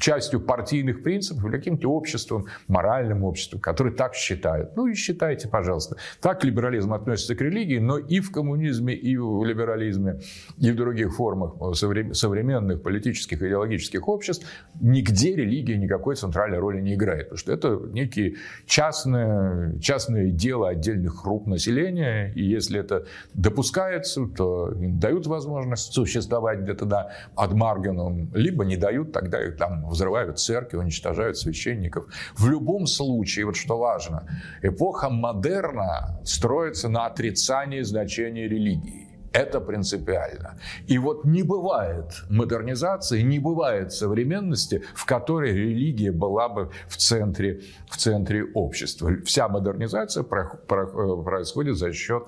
частью 0.01 0.41
партийных 0.41 1.03
принципов 1.03 1.45
или 1.45 1.53
каким-то 1.53 1.91
обществом, 1.91 2.47
моральным 2.69 3.25
обществом, 3.25 3.61
которые 3.61 3.95
так 3.95 4.15
считают. 4.15 4.77
Ну 4.77 4.87
и 4.87 4.95
считайте, 4.95 5.49
пожалуйста. 5.49 5.97
Так 6.21 6.45
либерализм 6.45 6.93
относится 6.95 7.35
к 7.35 7.41
религии, 7.41 7.79
но 7.79 7.99
и 7.99 8.21
в 8.21 8.33
коммунизме, 8.33 8.95
и 8.95 9.17
в 9.17 9.45
либерализме, 9.45 10.21
и 10.59 10.71
в 10.71 10.77
других 10.77 11.15
формах 11.15 11.77
современных 11.77 12.83
политических 12.83 13.43
и 13.43 13.47
идеологических 13.47 14.09
обществ 14.09 14.47
нигде 14.81 15.35
религия 15.37 15.77
никакой 15.77 16.17
центральной 16.17 16.59
роли 16.59 16.81
не 16.81 16.95
играет. 16.95 17.31
Потому 17.31 17.39
что 17.39 17.53
это 17.53 17.81
некие 17.93 18.37
частное, 18.67 19.79
частное 19.81 20.31
дело 20.31 20.69
отдельных 20.69 21.23
групп 21.23 21.47
населения, 21.47 22.33
и 22.35 22.43
если 22.43 22.81
это 22.81 23.07
допускается, 23.35 24.27
то 24.27 24.73
дают 24.75 25.27
возможность 25.27 25.93
существовать 25.93 26.61
где-то 26.61 26.87
да, 26.87 27.13
от 27.35 27.53
маргином, 27.53 28.31
либо 28.35 28.65
не 28.65 28.77
дают, 28.77 29.13
тогда 29.13 29.43
их 29.45 29.57
там 29.67 29.89
взрывают 29.89 30.39
церкви, 30.39 30.79
уничтожают 30.79 31.37
священников. 31.37 32.07
В 32.37 32.49
любом 32.49 32.87
случае, 32.87 33.47
вот 33.47 33.57
что 33.57 33.79
важно, 33.79 34.27
эпоха 34.63 35.09
модерна 35.11 36.21
строится 36.25 36.89
на 36.89 37.07
отрицании 37.07 37.83
значения 37.83 38.49
религии. 38.49 39.03
Это 39.33 39.61
принципиально. 39.61 40.59
И 40.87 40.99
вот 40.99 41.25
не 41.27 41.43
бывает 41.43 42.23
модернизации, 42.31 43.21
не 43.21 43.39
бывает 43.39 43.93
современности, 43.93 44.83
в 44.95 45.05
которой 45.05 45.53
религия 45.53 46.11
была 46.11 46.49
бы 46.49 46.71
в 46.89 46.97
центре, 46.97 47.61
в 47.91 47.97
центре 47.99 48.45
общества. 48.55 49.11
Вся 49.27 49.49
модернизация 49.49 50.23
происходит 50.23 51.77
за 51.77 51.93
счет 51.93 52.25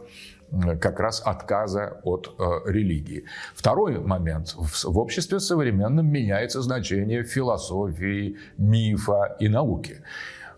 как 0.81 1.01
раз 1.01 1.23
отказа 1.25 2.01
от 2.05 2.35
э, 2.39 2.71
религии. 2.71 3.25
Второй 3.55 3.99
момент. 3.99 4.55
В 4.57 4.99
обществе 4.99 5.41
современном 5.41 6.07
меняется 6.07 6.63
значение 6.63 7.23
философии, 7.23 8.37
мифа 8.57 9.37
и 9.41 9.49
науки 9.49 10.03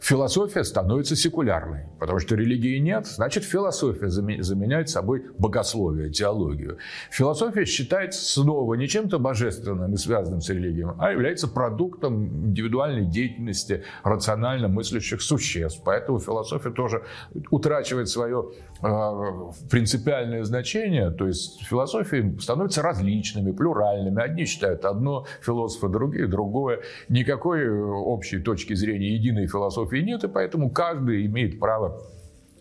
философия 0.01 0.65
становится 0.65 1.15
секулярной, 1.15 1.85
потому 1.99 2.19
что 2.19 2.35
религии 2.35 2.79
нет, 2.79 3.07
значит 3.07 3.45
философия 3.45 4.09
заменяет 4.09 4.89
собой 4.89 5.25
богословие, 5.39 6.11
теологию. 6.11 6.79
Философия 7.11 7.65
считается 7.65 8.25
снова 8.25 8.75
не 8.75 8.89
чем-то 8.89 9.19
божественным 9.19 9.93
и 9.93 9.97
связанным 9.97 10.41
с 10.41 10.49
религией, 10.49 10.87
а 10.99 11.13
является 11.13 11.49
продуктом 11.49 12.49
индивидуальной 12.49 13.05
деятельности 13.05 13.85
рационально 14.03 14.69
мыслящих 14.69 15.21
существ. 15.21 15.83
Поэтому 15.85 16.19
философия 16.19 16.71
тоже 16.71 17.03
утрачивает 17.51 18.09
свое 18.09 18.53
э, 18.83 18.87
принципиальное 19.71 20.45
значение, 20.45 21.11
то 21.11 21.27
есть 21.27 21.63
философии 21.63 22.39
становятся 22.41 22.83
различными, 22.83 23.53
плюральными. 23.53 24.23
Одни 24.23 24.47
считают 24.47 24.85
одно, 24.85 25.27
философы 25.43 25.89
другие 25.89 26.27
другое. 26.27 26.81
Никакой 27.09 27.69
общей 27.71 28.39
точки 28.41 28.75
зрения 28.75 29.15
единой 29.15 29.47
философии 29.47 29.90
философии 29.91 30.05
нет, 30.05 30.25
и 30.25 30.29
поэтому 30.29 30.71
каждый 30.71 31.27
имеет 31.27 31.59
право 31.59 32.01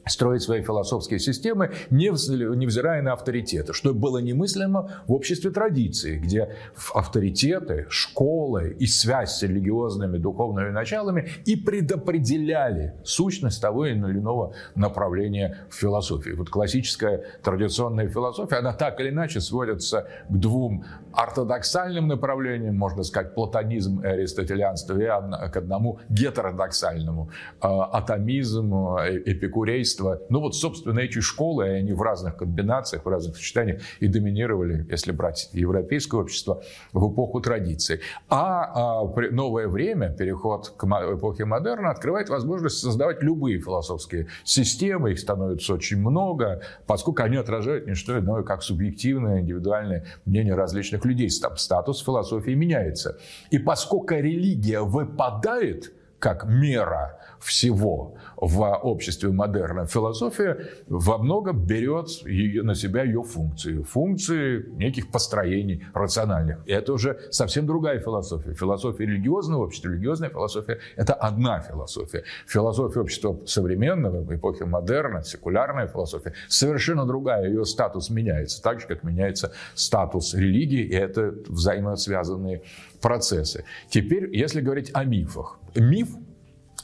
строить 0.10 0.42
свои 0.42 0.62
философские 0.62 1.20
системы, 1.20 1.72
невзирая 1.90 3.02
на 3.02 3.14
авторитеты, 3.14 3.74
что 3.74 3.94
было 3.94 4.20
немыслимо 4.20 5.04
в 5.08 5.14
обществе 5.14 5.52
традиции, 5.52 6.18
где 6.18 6.56
авторитеты, 6.94 7.86
школы 7.90 8.76
и 8.80 8.86
связь 8.86 9.38
с 9.38 9.44
религиозными 9.44 10.18
духовными 10.18 10.70
началами 10.70 11.30
и 11.46 11.56
предопределяли 11.56 12.94
сущность 13.04 13.62
того 13.62 13.86
или 13.86 13.96
иного 13.96 14.54
направления 14.76 15.58
в 15.70 15.76
философии. 15.76 16.32
Вот 16.32 16.50
классическая 16.50 17.24
традиционная 17.44 18.08
философия, 18.08 18.58
она 18.58 18.74
так 18.74 19.00
или 19.00 19.10
иначе 19.10 19.42
сводится 19.42 20.08
к 20.30 20.38
двум 20.38 20.86
ортодоксальным 21.14 22.08
направлениям, 22.08 22.78
можно 22.78 23.04
сказать, 23.04 23.34
платонизм 23.34 24.02
и 24.02 24.08
аристотелианство, 24.08 24.98
и 24.98 25.50
к 25.50 25.58
одному 25.58 26.00
гетеродоксальному, 26.10 27.30
э, 27.62 27.68
атомизм, 27.68 28.74
э, 28.98 29.22
эпикурейство, 29.26 29.99
общества. 30.00 30.26
Ну 30.30 30.40
вот, 30.40 30.56
собственно, 30.56 31.00
эти 31.00 31.20
школы, 31.20 31.70
они 31.70 31.94
в 31.94 32.02
разных 32.02 32.38
комбинациях, 32.38 33.06
в 33.06 33.10
разных 33.10 33.38
сочетаниях 33.38 33.82
и 34.00 34.08
доминировали, 34.08 34.86
если 34.90 35.12
брать 35.12 35.50
европейское 35.54 36.22
общество, 36.22 36.62
в 36.94 37.12
эпоху 37.12 37.42
традиции. 37.42 38.02
А, 38.30 39.04
а 39.04 39.32
новое 39.32 39.68
время, 39.68 40.10
переход 40.10 40.70
к 40.78 40.84
эпохе 40.86 41.46
модерна, 41.46 41.92
открывает 41.92 42.30
возможность 42.30 42.80
создавать 42.80 43.22
любые 43.24 43.60
философские 43.60 44.28
системы, 44.44 45.12
их 45.12 45.20
становится 45.20 45.74
очень 45.74 45.98
много, 45.98 46.62
поскольку 46.88 47.24
они 47.24 47.38
отражают 47.38 47.88
не 47.88 47.96
что 47.96 48.18
иное, 48.18 48.44
как 48.44 48.64
субъективное, 48.64 49.42
индивидуальное 49.42 50.06
мнение 50.26 50.56
различных 50.56 51.06
людей. 51.06 51.30
Статус 51.30 52.04
философии 52.04 52.52
меняется. 52.52 53.18
И 53.52 53.60
поскольку 53.60 54.16
религия 54.16 54.82
выпадает 54.82 55.94
как 56.20 56.46
мера 56.46 57.19
всего 57.40 58.16
в 58.38 58.62
обществе 58.84 59.30
модерна, 59.32 59.86
философия 59.86 60.58
во 60.88 61.18
многом 61.18 61.66
берет 61.66 62.08
ее, 62.26 62.64
на 62.64 62.76
себя 62.76 63.04
ее 63.04 63.24
функции. 63.24 63.82
Функции 63.82 64.66
неких 64.70 65.12
построений 65.12 65.84
рациональных. 65.94 66.60
И 66.66 66.72
это 66.72 66.94
уже 66.94 67.20
совсем 67.32 67.66
другая 67.66 68.00
философия. 68.00 68.54
Философия 68.54 69.06
религиозного 69.06 69.66
общества, 69.66 69.90
религиозная 69.90 70.30
философия– 70.30 70.80
это 70.96 71.14
одна 71.14 71.60
философия. 71.60 72.24
Философия 72.48 73.02
общества 73.02 73.40
современного, 73.46 74.22
в 74.22 74.36
эпохе 74.36 74.66
модерна, 74.66 75.24
секулярная 75.24 75.88
философия– 75.88 76.34
совершенно 76.48 77.06
другая. 77.06 77.48
Ее 77.48 77.66
статус 77.66 78.10
меняется, 78.10 78.62
так 78.62 78.80
же, 78.80 78.88
как 78.88 79.04
меняется 79.04 79.52
статус 79.76 80.34
религии, 80.34 80.84
и 80.84 80.94
это 80.94 81.36
взаимосвязанные 81.48 82.64
процессы. 83.02 83.66
Теперь, 83.90 84.36
если 84.36 84.62
говорить 84.62 84.92
о 84.94 85.04
мифах. 85.04 85.60
Миф 85.76 86.10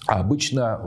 обычно 0.06 0.80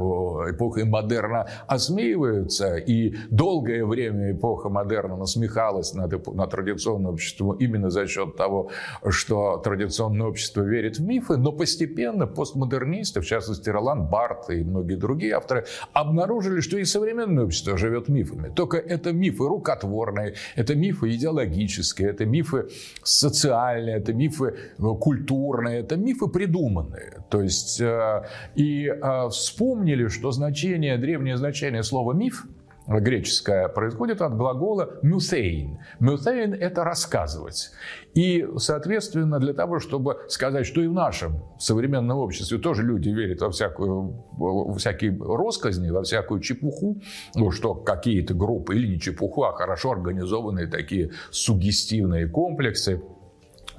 эпохой 0.51 0.85
модерна 0.85 1.47
осмеиваются, 1.67 2.77
и 2.77 3.15
долгое 3.31 3.85
время 3.85 4.33
эпоха 4.33 4.69
модерна 4.69 5.17
насмехалась 5.17 5.95
над, 5.95 6.27
над 6.35 6.51
традиционным 6.51 7.13
обществом 7.13 7.57
именно 7.57 7.91
за 7.91 8.07
счет 8.07 8.37
того, 8.37 8.71
что 9.09 9.59
традиционное 9.59 10.27
общество 10.27 10.63
верит 10.63 10.99
в 10.99 11.03
мифы, 11.03 11.37
но 11.37 11.53
постепенно 11.53 12.27
постмодернисты, 12.27 13.21
в 13.21 13.27
частности 13.27 13.69
Ролан 13.71 14.07
Барт 14.07 14.51
и 14.51 14.63
многие 14.63 14.97
другие 14.97 15.35
авторы, 15.35 15.67
обнаружили, 15.93 16.61
что 16.61 16.79
и 16.79 16.85
современное 16.85 17.45
общество 17.45 17.77
живет 17.77 18.09
мифами. 18.09 18.53
Только 18.55 18.77
это 18.77 19.13
мифы 19.13 19.45
рукотворные, 19.45 20.35
это 20.57 20.75
мифы 20.75 21.15
идеологические, 21.15 22.11
это 22.11 22.25
мифы 22.25 22.69
социальные, 23.03 23.97
это 23.97 24.13
мифы 24.13 24.55
культурные, 24.79 25.81
это 25.81 25.97
мифы 25.97 26.29
придуманные. 26.29 27.25
То 27.31 27.43
есть 27.43 27.81
э, 27.81 28.25
и 28.55 28.91
Э, 29.08 29.08
вспомнили, 29.31 30.09
что 30.09 30.31
значение, 30.31 30.99
древнее 30.99 31.37
значение 31.37 31.83
слова 31.83 32.13
«миф» 32.13 32.47
греческое 32.89 33.69
происходит 33.69 34.23
от 34.23 34.35
глагола 34.37 34.99
«мюсейн». 35.03 35.79
«Мюсейн»— 36.01 36.55
это 36.61 36.85
«рассказывать». 36.85 37.71
И, 38.15 38.49
соответственно, 38.57 39.39
для 39.39 39.53
того, 39.53 39.79
чтобы 39.79 40.19
сказать, 40.29 40.67
что 40.67 40.81
и 40.81 40.87
в 40.87 40.93
нашем 40.95 41.43
современном 41.59 42.19
обществе 42.19 42.59
тоже 42.59 42.83
люди 42.83 43.11
верят 43.11 43.43
во, 43.43 43.51
всякую, 43.51 44.25
во 44.33 44.75
всякие 44.75 45.17
росказни, 45.21 45.91
во 45.91 46.03
всякую 46.03 46.41
чепуху, 46.41 47.01
ну, 47.35 47.51
что 47.51 47.75
какие-то 47.75 48.35
группы, 48.35 48.75
или 48.75 48.95
не 48.95 49.01
чепуху, 49.01 49.45
а 49.45 49.53
хорошо 49.53 49.93
организованные 49.93 50.67
такие 50.67 51.11
сугестивные 51.31 52.27
комплексы– 52.27 53.03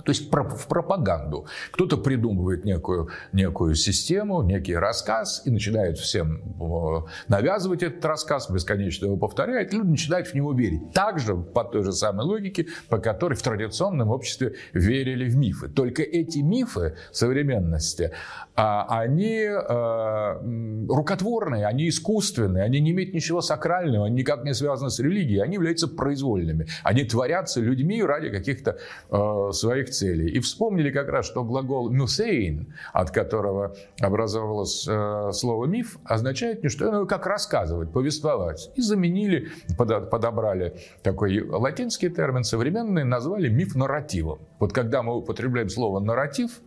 то 0.03 0.11
есть 0.11 0.31
в 0.31 0.67
пропаганду. 0.67 1.45
Кто-то 1.71 1.97
придумывает 1.97 2.65
некую, 2.65 3.09
некую 3.33 3.75
систему, 3.75 4.41
некий 4.41 4.75
рассказ 4.75 5.43
и 5.45 5.51
начинает 5.51 5.97
всем 5.97 6.41
э, 6.59 7.01
навязывать 7.27 7.83
этот 7.83 8.03
рассказ, 8.05 8.49
бесконечно 8.49 9.05
его 9.05 9.17
повторяет, 9.17 9.73
и 9.73 9.77
люди 9.77 9.89
начинают 9.89 10.27
в 10.27 10.33
него 10.33 10.53
верить. 10.53 10.91
Также 10.93 11.35
по 11.35 11.63
той 11.63 11.83
же 11.83 11.91
самой 11.91 12.25
логике, 12.25 12.67
по 12.89 12.97
которой 12.97 13.35
в 13.35 13.41
традиционном 13.41 14.09
обществе 14.09 14.55
верили 14.73 15.29
в 15.29 15.35
мифы. 15.35 15.67
Только 15.67 16.03
эти 16.03 16.39
мифы 16.39 16.95
современности, 17.11 18.11
а, 18.55 18.85
они 19.01 19.45
э, 19.45 20.85
рукотворные, 20.89 21.65
они 21.65 21.89
искусственные, 21.89 22.63
они 22.63 22.79
не 22.79 22.91
имеют 22.91 23.13
ничего 23.13 23.41
сакрального, 23.41 24.05
они 24.05 24.15
никак 24.15 24.43
не 24.43 24.53
связаны 24.53 24.89
с 24.89 24.99
религией, 24.99 25.39
они 25.39 25.55
являются 25.55 25.87
произвольными. 25.87 26.67
Они 26.83 27.03
творятся 27.03 27.61
людьми 27.61 28.03
ради 28.03 28.29
каких-то 28.29 28.77
э, 29.09 29.49
своих 29.89 30.09
целей. 30.09 30.29
И 30.29 30.39
вспомнили 30.39 30.91
как 30.91 31.09
раз, 31.09 31.25
что 31.25 31.43
глагол 31.43 31.89
«мюсейн», 31.89 32.73
от 32.93 33.11
которого 33.11 33.75
образовалось 34.01 34.87
э, 34.87 35.31
слово 35.33 35.65
«миф», 35.65 35.97
означает 36.03 36.63
не 36.63 36.69
что 36.69 36.89
иное, 36.89 37.05
как 37.05 37.25
рассказывать, 37.25 37.91
повествовать. 37.91 38.71
И 38.75 38.81
заменили, 38.81 39.49
подобрали 39.77 40.73
такой 41.03 41.41
латинский 41.41 42.09
термин, 42.09 42.43
современный, 42.43 43.03
назвали 43.03 43.49
миф 43.49 43.75
нарративом. 43.75 44.39
Вот 44.59 44.73
когда 44.73 45.03
мы 45.03 45.15
употребляем 45.15 45.69
слово 45.69 45.99
«нарратив», 45.99 46.61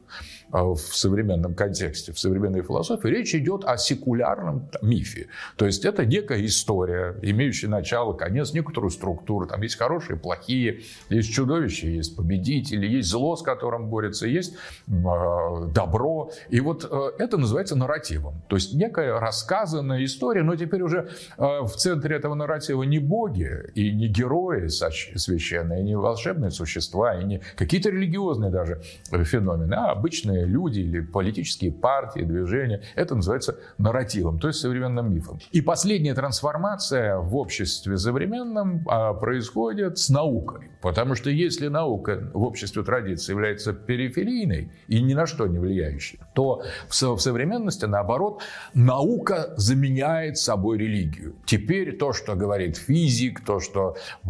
в 0.53 0.77
современном 0.77 1.55
контексте, 1.55 2.12
в 2.12 2.19
современной 2.19 2.62
философии, 2.62 3.09
речь 3.09 3.35
идет 3.35 3.65
о 3.65 3.79
секулярном 3.79 4.69
мифе. 4.83 5.29
То 5.57 5.67
есть 5.67 5.85
это 5.85 6.05
некая 6.05 6.45
история, 6.45 7.17
имеющая 7.23 7.69
начало, 7.69 8.12
конец, 8.12 8.53
некоторую 8.53 8.91
структуру. 8.91 9.47
Там 9.47 9.62
есть 9.62 9.77
хорошие, 9.77 10.19
плохие, 10.19 10.83
есть 11.09 11.33
чудовища, 11.33 11.87
есть 11.87 12.17
победители, 12.17 12.87
есть 12.87 13.09
зло, 13.09 13.37
с 13.37 13.43
которым 13.43 13.88
борется, 13.88 14.27
есть 14.27 14.55
а, 14.88 15.67
добро. 15.69 16.31
И 16.51 16.61
вот 16.61 16.87
э, 16.91 17.11
это 17.19 17.38
называется 17.38 17.75
нарративом. 17.75 18.43
То 18.49 18.57
есть 18.57 18.75
некая 18.75 19.19
рассказанная 19.19 20.05
история, 20.05 20.43
но 20.43 20.57
теперь 20.57 20.83
уже 20.83 21.09
э, 21.38 21.43
в 21.62 21.73
центре 21.77 22.17
этого 22.17 22.35
нарратива 22.35 22.83
не 22.83 22.99
боги 22.99 23.51
и 23.75 23.91
не 23.93 24.09
герои 24.09 24.69
священные, 24.69 25.83
не 25.83 25.97
волшебные 25.97 26.51
существа, 26.51 27.19
и 27.19 27.25
не 27.25 27.41
какие-то 27.57 27.88
религиозные 27.88 28.51
даже 28.51 28.83
феномены, 29.11 29.75
а 29.75 29.93
обычные 29.93 30.41
люди 30.44 30.81
или 30.81 31.00
политические 31.00 31.72
партии, 31.72 32.20
движения. 32.20 32.83
Это 32.94 33.14
называется 33.14 33.57
нарративом, 33.78 34.38
то 34.38 34.48
есть 34.48 34.61
современным 34.61 35.12
мифом. 35.12 35.38
И 35.50 35.61
последняя 35.61 36.14
трансформация 36.14 37.18
в 37.18 37.37
обществе 37.37 37.98
современном 37.98 38.83
а, 38.88 39.14
происходит 39.14 39.98
с 39.98 40.09
наукой. 40.11 40.70
Потому 40.83 41.14
что 41.14 41.31
если 41.31 41.68
наука 41.68 42.31
в 42.35 42.42
обществе 42.42 42.83
традиции 42.83 43.33
является 43.33 43.72
периферийной 43.72 44.72
и 44.88 45.00
ни 45.00 45.14
на 45.14 45.26
что 45.26 45.46
не 45.46 45.59
влияющей, 45.59 46.18
то 46.35 46.64
в 46.88 46.92
современности, 46.92 47.85
наоборот, 47.85 48.42
наука 48.74 49.55
заменяет 49.57 50.38
собой 50.38 50.78
религию. 50.78 51.37
Теперь 51.46 51.96
то, 51.96 52.12
что 52.12 52.35
говорит 52.35 52.76
физик, 52.76 53.44
то, 53.44 53.61
что 53.61 53.96
э, 54.24 54.28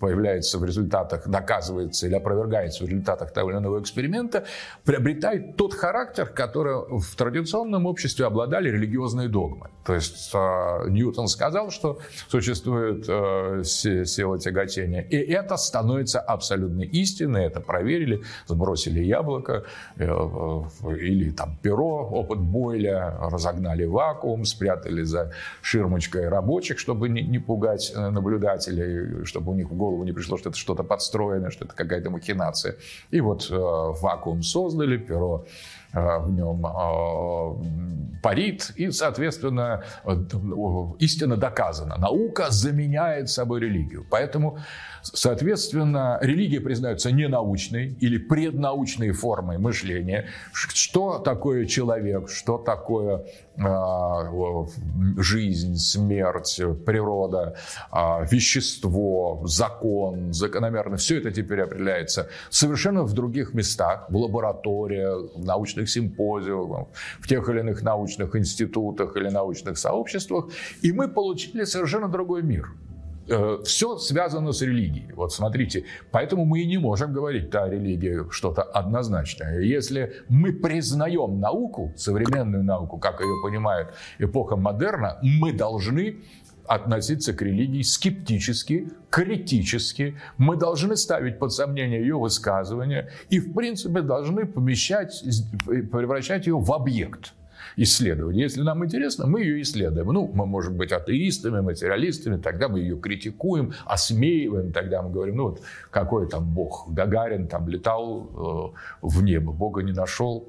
появляется 0.00 0.58
в 0.58 0.64
результатах, 0.64 1.28
доказывается 1.28 2.06
или 2.06 2.14
опровергается 2.14 2.84
в 2.84 2.88
результатах 2.88 3.32
того 3.32 3.50
или 3.50 3.58
иного 3.58 3.80
эксперимента, 3.80 4.44
приобретает 4.84 5.51
тот 5.56 5.74
характер, 5.74 6.26
который 6.26 6.74
в 7.00 7.16
традиционном 7.16 7.86
обществе 7.86 8.26
обладали 8.26 8.70
религиозные 8.70 9.28
догмы. 9.28 9.68
То 9.84 9.94
есть 9.94 10.30
э, 10.32 10.88
Ньютон 10.88 11.28
сказал, 11.28 11.70
что 11.70 11.98
существует 12.28 13.04
э, 13.08 13.62
сила 13.64 14.38
тяготения, 14.38 15.00
и 15.00 15.16
это 15.16 15.56
становится 15.56 16.20
абсолютной 16.20 16.86
истиной. 16.86 17.46
Это 17.46 17.60
проверили, 17.60 18.22
сбросили 18.46 19.00
яблоко 19.00 19.64
э, 19.96 20.04
или 20.04 21.30
там 21.30 21.56
перо, 21.62 22.08
опыт 22.10 22.38
Бойля, 22.38 23.16
разогнали 23.20 23.84
вакуум, 23.84 24.44
спрятали 24.44 25.02
за 25.02 25.32
ширмочкой 25.62 26.28
рабочих, 26.28 26.78
чтобы 26.78 27.08
не, 27.08 27.22
не 27.22 27.38
пугать 27.38 27.92
наблюдателей, 27.96 29.24
чтобы 29.24 29.52
у 29.52 29.54
них 29.54 29.70
в 29.70 29.74
голову 29.74 30.04
не 30.04 30.12
пришло, 30.12 30.36
что 30.36 30.50
это 30.50 30.58
что-то 30.58 30.84
подстроено, 30.84 31.50
что 31.50 31.64
это 31.64 31.74
какая-то 31.74 32.10
махинация. 32.10 32.76
И 33.10 33.20
вот 33.20 33.48
вакуум 33.50 34.42
создали, 34.42 34.96
перо 34.96 35.41
в 35.92 36.30
нем 36.30 36.64
парит, 38.22 38.72
и, 38.76 38.90
соответственно, 38.90 39.82
истина 40.98 41.36
доказана. 41.36 41.96
Наука 41.98 42.50
заменяет 42.50 43.28
собой 43.28 43.60
религию. 43.60 44.06
Поэтому, 44.10 44.58
соответственно, 45.02 46.18
религия 46.20 46.60
признается 46.60 47.10
ненаучной 47.10 47.96
или 48.00 48.18
преднаучной 48.18 49.12
формой 49.12 49.58
мышления. 49.58 50.28
Что 50.52 51.18
такое 51.18 51.66
человек, 51.66 52.28
что 52.30 52.58
такое 52.58 53.24
а, 53.58 54.66
жизнь, 55.18 55.76
смерть, 55.76 56.60
природа, 56.86 57.56
а, 57.90 58.24
вещество, 58.24 59.42
закон, 59.44 60.32
закономерность, 60.32 61.04
все 61.04 61.18
это 61.18 61.30
теперь 61.30 61.62
определяется 61.62 62.28
совершенно 62.50 63.02
в 63.02 63.12
других 63.12 63.54
местах, 63.54 64.06
в 64.08 64.16
лабораториях, 64.16 65.34
в 65.34 65.44
научных 65.44 65.90
симпозиумах, 65.90 66.88
в 67.20 67.28
тех 67.28 67.48
или 67.48 67.60
иных 67.60 67.82
научных 67.82 68.36
институтах 68.36 69.16
или 69.16 69.28
научных 69.28 69.78
сообществах, 69.78 70.46
и 70.80 70.92
мы 70.92 71.08
получили 71.08 71.64
совершенно 71.64 72.08
другой 72.08 72.42
мир. 72.42 72.68
Э, 73.28 73.58
все 73.64 73.98
связано 73.98 74.52
с 74.52 74.62
религией. 74.62 75.12
Вот 75.14 75.32
смотрите, 75.32 75.84
поэтому 76.10 76.44
мы 76.44 76.60
и 76.60 76.66
не 76.66 76.78
можем 76.78 77.12
говорить, 77.12 77.50
да, 77.50 77.68
религия 77.68 78.26
что-то 78.30 78.62
однозначное. 78.62 79.60
Если 79.60 80.12
мы 80.28 80.52
признаем 80.52 81.38
науку, 81.38 81.92
современную 81.96 82.64
науку, 82.64 82.98
как 82.98 83.20
ее 83.20 83.34
понимает 83.42 83.88
эпоха 84.18 84.56
модерна, 84.56 85.18
мы 85.22 85.52
должны 85.52 86.22
относиться 86.66 87.32
к 87.32 87.42
религии 87.42 87.82
скептически, 87.82 88.88
критически. 89.10 90.16
Мы 90.38 90.56
должны 90.56 90.96
ставить 90.96 91.38
под 91.38 91.52
сомнение 91.52 92.00
ее 92.00 92.18
высказывания 92.18 93.10
и, 93.30 93.40
в 93.40 93.52
принципе, 93.52 94.00
должны 94.00 94.46
помещать, 94.46 95.22
превращать 95.66 96.46
ее 96.46 96.58
в 96.58 96.72
объект– 96.72 97.34
исследования. 97.76 98.42
Если 98.42 98.62
нам 98.62 98.84
интересно, 98.84 99.26
мы 99.26 99.40
ее 99.42 99.62
исследуем. 99.62 100.08
Ну, 100.08 100.30
мы 100.32 100.46
можем 100.46 100.76
быть 100.76 100.92
атеистами, 100.92 101.60
материалистами, 101.60 102.40
тогда 102.40 102.68
мы 102.68 102.80
ее 102.80 102.98
критикуем, 102.98 103.72
осмеиваем, 103.84 104.72
тогда 104.72 105.02
мы 105.02 105.10
говорим, 105.10 105.36
ну 105.36 105.44
вот 105.50 105.62
какой 105.90 106.28
там 106.28 106.44
Бог, 106.44 106.86
Гагарин 106.88 107.46
там 107.48 107.68
летал 107.68 108.74
э, 109.02 109.06
в 109.06 109.22
небо, 109.22 109.52
Бога 109.52 109.82
не 109.82 109.92
нашел, 109.92 110.48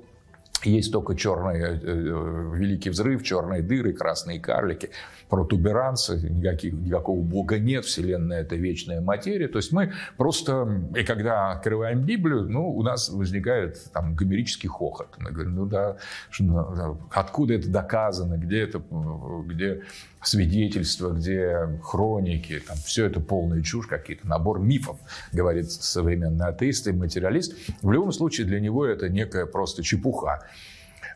есть 0.66 0.92
только 0.92 1.16
черный 1.16 1.60
э, 1.60 1.80
э, 1.82 2.52
великий 2.56 2.90
взрыв, 2.90 3.24
черные 3.24 3.62
дыры, 3.62 3.94
красные 3.94 4.40
карлики, 4.40 4.90
протуберанцы, 5.34 6.30
никаких, 6.30 6.74
никакого 6.74 7.19
бога 7.19 7.58
нет, 7.58 7.86
Вселенная– 7.86 8.41
это 8.43 8.56
вечная 8.56 9.02
материя. 9.02 9.48
То 9.48 9.58
есть 9.58 9.72
мы 9.72 9.91
просто, 10.15 10.86
и 10.96 11.04
когда 11.04 11.54
открываем 11.54 12.04
Библию, 12.04 12.48
ну, 12.48 12.69
у 12.69 12.84
нас 12.84 13.10
возникает 13.10 13.84
там 13.93 14.13
гомерический 14.13 14.69
хохот. 14.69 15.08
Мы 15.17 15.32
говорим, 15.32 15.56
ну 15.56 15.65
да, 15.65 15.98
откуда 17.12 17.56
это 17.56 17.67
доказано, 17.67 18.36
где 18.36 18.60
это, 18.60 18.80
где 19.48 19.82
свидетельства, 20.22 21.10
где 21.10 21.80
хроники, 21.82 22.62
там, 22.67 22.78
все 22.78 23.06
это 23.08 23.19
полная 23.19 23.63
чушь, 23.63 23.88
какие-то 23.88 24.28
набор 24.28 24.60
мифов, 24.60 25.00
говорит 25.32 25.72
современный 25.72 26.46
атеист 26.46 26.89
и 26.89 26.91
материалист. 26.91 27.56
В 27.82 27.91
любом 27.91 28.12
случае 28.12 28.46
для 28.46 28.60
него 28.60 28.86
это 28.86 29.10
некая 29.10 29.48
просто 29.48 29.82
чепуха 29.82 30.43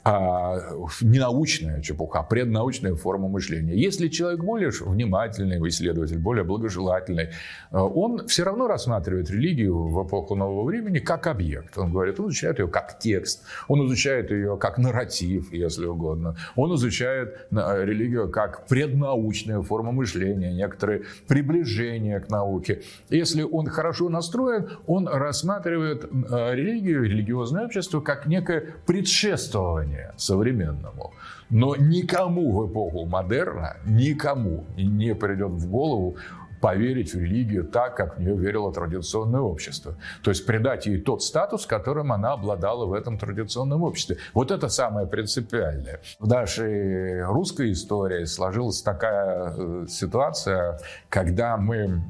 а, 0.03 0.59
ненаучная 1.01 1.81
чепуха, 1.81 2.23
преднаучная 2.23 2.95
форма 2.95 3.27
мышления. 3.27 3.75
Если 3.75 4.07
человек 4.07 4.43
более 4.43 4.69
внимательный 4.69 5.57
исследователь, 5.67 6.17
более 6.17 6.43
благожелательный, 6.43 7.29
э, 7.71 7.77
он 7.77 8.27
все 8.27 8.43
равно 8.43 8.67
рассматривает 8.67 9.29
религию 9.29 9.87
в 9.87 10.07
эпоху 10.07 10.35
нового 10.35 10.63
времени 10.63 10.99
как 10.99 11.27
объект. 11.27 11.77
Он 11.77 11.91
говорит, 11.91 12.19
он 12.19 12.27
изучает 12.27 12.59
ее 12.59 12.67
как 12.67 12.99
текст, 12.99 13.43
он 13.67 13.85
изучает 13.87 14.31
ее 14.31 14.57
как 14.57 14.77
нарратив, 14.77 15.51
если 15.51 15.85
угодно. 15.85 16.37
Он 16.55 16.73
изучает 16.75 17.47
э, 17.51 17.85
религию 17.85 18.29
как 18.29 18.65
преднаучная 18.67 19.61
форма 19.61 19.91
мышления, 19.91 20.53
некоторые 20.53 21.03
приближения 21.27 22.19
к 22.19 22.29
науке. 22.29 22.81
Если 23.09 23.43
он 23.43 23.67
хорошо 23.67 24.09
настроен, 24.09 24.69
он 24.85 25.07
рассматривает 25.07 26.05
э, 26.05 26.55
религию, 26.55 27.03
религиозное 27.03 27.65
общество 27.65 27.99
как 27.99 28.25
некое 28.27 28.73
предшествование 28.85 29.96
мышления 29.97 30.13
современному. 30.17 31.13
Но 31.49 31.75
никому 31.75 32.51
в 32.51 32.71
эпоху 32.71 33.05
модерна, 33.05 33.77
никому 33.85 34.65
не 34.77 35.15
придет 35.15 35.51
в 35.51 35.69
голову 35.69 36.17
поверить 36.61 37.13
в 37.13 37.19
религию 37.19 37.65
так, 37.65 37.95
как 37.95 38.17
в 38.17 38.19
нее 38.19 38.35
верило 38.35 38.73
традиционное 38.73 39.41
общество. 39.41 39.95
То 40.23 40.31
есть 40.31 40.45
придать 40.45 40.87
ей 40.87 40.99
тот 40.99 41.21
статус, 41.21 41.67
которым 41.67 42.11
она 42.11 42.33
обладала 42.33 42.85
в 42.85 42.93
этом 42.93 43.19
традиционном 43.19 43.83
обществе. 43.83 44.17
Вот 44.33 44.49
это 44.49 44.67
самое 44.67 45.05
принципиальное. 45.05 45.99
В 46.19 46.27
нашей 46.27 47.23
русской 47.23 47.71
истории 47.71 48.25
сложилась 48.25 48.81
такая 48.81 49.53
э, 49.55 49.85
ситуация, 49.87 50.79
когда 51.09 51.57
мы 51.57 52.01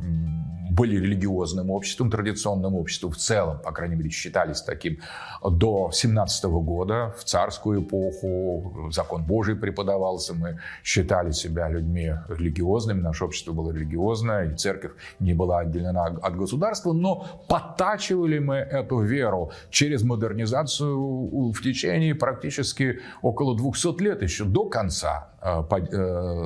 были 0.78 0.98
религиозным 0.98 1.72
обществом, 1.72 2.12
традиционным 2.12 2.76
обществом 2.76 3.12
в 3.12 3.18
целом, 3.18 3.60
по 3.60 3.72
крайней 3.72 3.96
мере, 3.96 4.10
считались 4.12 4.62
таким 4.62 5.00
до 5.44 5.90
17 5.92 6.46
года, 6.46 7.16
в 7.18 7.24
царскую 7.24 7.82
эпоху, 7.82 8.92
закон 8.92 9.24
Божий 9.24 9.56
преподавался, 9.56 10.36
мы 10.36 10.60
считали 10.84 11.32
себя 11.32 11.68
людьми 11.70 12.14
религиозными, 12.30 13.02
наше 13.02 13.26
общество 13.26 13.54
было 13.54 13.72
религиозное, 13.72 14.52
и 14.52 14.56
церковь 14.56 14.92
не 15.20 15.34
была 15.34 15.60
отделена 15.60 16.06
от 16.06 16.38
государства, 16.38 16.94
но 16.94 17.26
подтачивали 17.48 18.38
мы 18.40 18.56
эту 18.58 19.00
веру 19.00 19.52
через 19.72 20.04
модернизацию 20.04 21.52
в 21.52 21.62
течение 21.62 22.14
практически 22.14 23.00
около 23.22 23.58
200 23.58 24.04
лет, 24.04 24.22
еще 24.22 24.46
до 24.46 24.66
конца 24.66 25.30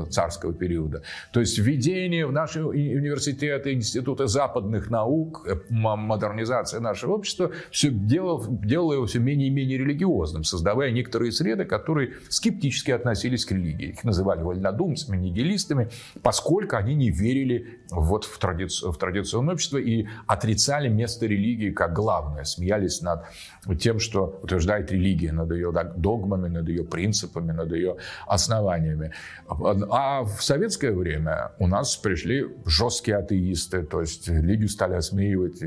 царского 0.10 0.54
периода. 0.54 1.02
То 1.32 1.40
есть 1.40 1.58
введение 1.58 2.26
в 2.26 2.32
наши 2.32 2.64
университеты, 2.64 3.74
институты 3.74 4.28
западных 4.28 4.90
наук, 4.90 5.46
э, 5.48 5.56
модернизация 5.70 6.80
нашего 6.80 7.14
общества 7.14 7.52
все 7.72 7.90
делало, 7.90 8.46
делало 8.50 8.94
его 8.94 9.06
все 9.06 9.20
менее 9.20 9.48
и 9.48 9.52
менее 9.52 9.78
религиозным, 9.78 10.44
создавая 10.44 10.92
некоторые 10.92 11.32
среды, 11.32 11.66
которые 11.66 12.14
скептически 12.30 12.92
относились 12.92 13.46
к 13.46 13.52
религии. 13.52 13.90
Их 13.90 14.04
называли 14.04 14.42
вольнодумцами, 14.42 15.18
нигилистами, 15.18 15.90
поскольку 16.22 16.76
они 16.76 16.96
не 16.96 17.10
верили 17.10 17.80
вот 17.90 18.26
в, 18.26 18.38
тради... 18.38 18.66
в 18.66 18.98
традиционное 18.98 19.54
общество 19.54 19.78
и 19.78 20.08
отрицали 20.28 20.90
место 20.90 21.26
религии 21.26 21.72
как 21.72 21.94
главное, 21.94 22.44
смеялись 22.44 23.02
над 23.02 23.26
тем, 23.80 24.00
что 24.00 24.40
утверждает 24.44 24.92
религия, 24.92 25.32
над 25.32 25.52
ее 25.52 25.72
догмами, 25.72 26.48
над 26.48 26.68
ее 26.68 26.84
принципами, 26.84 27.52
над 27.52 27.72
ее 27.72 27.98
основаниями. 28.28 28.91
А 29.48 30.24
в 30.24 30.42
советское 30.42 30.92
время 30.92 31.52
у 31.60 31.68
нас 31.68 31.96
пришли 31.96 32.48
жесткие 32.66 33.18
атеисты, 33.18 33.84
то 33.84 34.02
есть 34.02 34.28
религию 34.28 34.70
стали 34.70 34.96
осмеивать, 34.96 35.62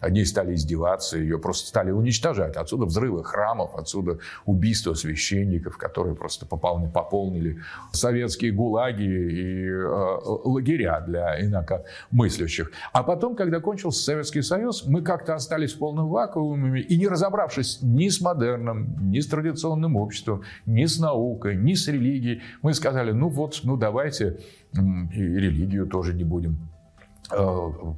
одни 0.00 0.24
стали 0.24 0.54
издеваться, 0.54 1.18
ее 1.18 1.38
просто 1.38 1.68
стали 1.68 1.90
уничтожать. 1.90 2.56
Отсюда 2.56 2.86
взрывы 2.86 3.24
храмов, 3.24 3.74
отсюда 3.76 4.18
убийства 4.44 4.94
священников, 4.94 5.76
которые 5.76 6.14
просто 6.14 6.46
пополнили, 6.46 6.90
пополнили 6.90 7.58
советские 7.92 8.52
гулаги 8.52 9.02
и 9.02 9.68
э, 9.68 10.18
лагеря 10.44 11.00
для 11.00 11.40
инакомыслящих. 11.44 12.70
А 12.92 13.02
потом, 13.02 13.36
когда 13.36 13.60
кончился 13.60 14.02
Советский 14.02 14.42
Союз, 14.42 14.84
мы 14.86 15.02
как-то 15.02 15.34
остались 15.34 15.74
в 15.74 15.78
полном 15.78 16.08
вакууме 16.08 16.80
и 16.80 16.98
не 16.98 17.08
разобравшись 17.08 17.78
ни 17.82 18.08
с 18.08 18.20
модерном, 18.20 19.10
ни 19.10 19.20
с 19.20 19.26
традиционным 19.26 19.96
обществом, 19.96 20.42
ни 20.66 20.84
с 20.84 20.98
наукой, 20.98 21.56
ни 21.56 21.74
с 21.74 21.88
религией, 21.88 22.42
мы 22.62 22.74
сказали, 22.74 23.12
ну 23.12 23.28
вот, 23.28 23.60
ну 23.64 23.76
давайте 23.76 24.38
и 24.72 25.20
религию 25.20 25.86
тоже 25.86 26.14
не 26.14 26.24
будем 26.24 26.58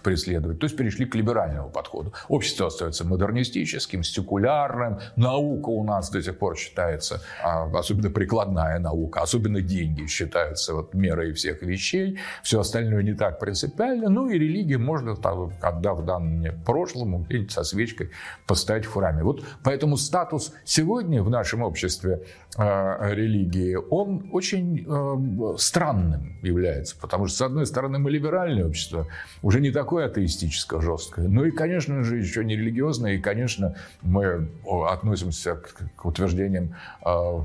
преследовать. 0.03 0.59
То 0.59 0.67
есть 0.67 0.77
перешли 0.77 1.07
к 1.07 1.15
либеральному 1.15 1.71
подходу. 1.71 2.13
Общество 2.29 2.67
остается 2.67 3.07
модернистическим, 3.07 4.03
секулярным. 4.03 4.99
Наука 5.17 5.69
у 5.69 5.85
нас 5.85 6.11
до 6.11 6.23
сих 6.23 6.39
пор 6.39 6.57
считается, 6.57 7.23
а, 7.43 7.71
особенно 7.79 8.11
прикладная 8.11 8.79
наука, 8.79 9.21
особенно 9.21 9.61
деньги 9.61 10.07
считаются 10.07 10.75
вот 10.75 10.95
мерой 10.95 11.33
всех 11.33 11.63
вещей. 11.63 12.19
Все 12.43 12.61
остальное 12.61 13.03
не 13.03 13.15
так 13.15 13.39
принципиально. 13.39 14.09
Ну 14.09 14.29
и 14.29 14.39
религия 14.39 14.79
можно, 14.79 15.13
отдав 15.13 16.05
данные 16.05 16.53
прошлому, 16.67 17.21
где-нибудь 17.21 17.53
со 17.53 17.65
свечкой 17.65 18.11
поставить 18.47 18.85
в 18.85 18.93
храме. 18.93 19.23
Вот 19.23 19.45
поэтому 19.63 19.97
статус 19.97 20.53
сегодня 20.65 21.23
в 21.23 21.31
нашем 21.31 21.63
обществе 21.63 22.27
э, 22.57 23.15
религии, 23.15 23.77
он 23.91 24.29
очень 24.33 24.87
э, 24.87 25.59
странным 25.59 26.39
является. 26.43 26.97
Потому 27.01 27.27
что, 27.27 27.37
с 27.37 27.43
одной 27.43 27.67
стороны, 27.67 27.99
мы 27.99 28.11
либеральное 28.11 28.67
общество, 28.67 29.07
уже 29.43 29.61
не 29.61 29.71
такое 29.71 30.07
атеистическое, 30.07 30.81
жесткое. 30.81 31.29
Ну 31.29 31.45
и, 31.45 31.51
конечно 31.51 32.03
же, 32.03 32.19
еще 32.19 32.45
не 32.45 32.57
религиозное. 32.57 33.15
И, 33.15 33.19
конечно, 33.19 33.77
мы 34.03 34.49
относимся 34.89 35.57
к, 35.57 35.75
к 35.97 36.05
утверждениям 36.05 36.75
э, 37.05 37.41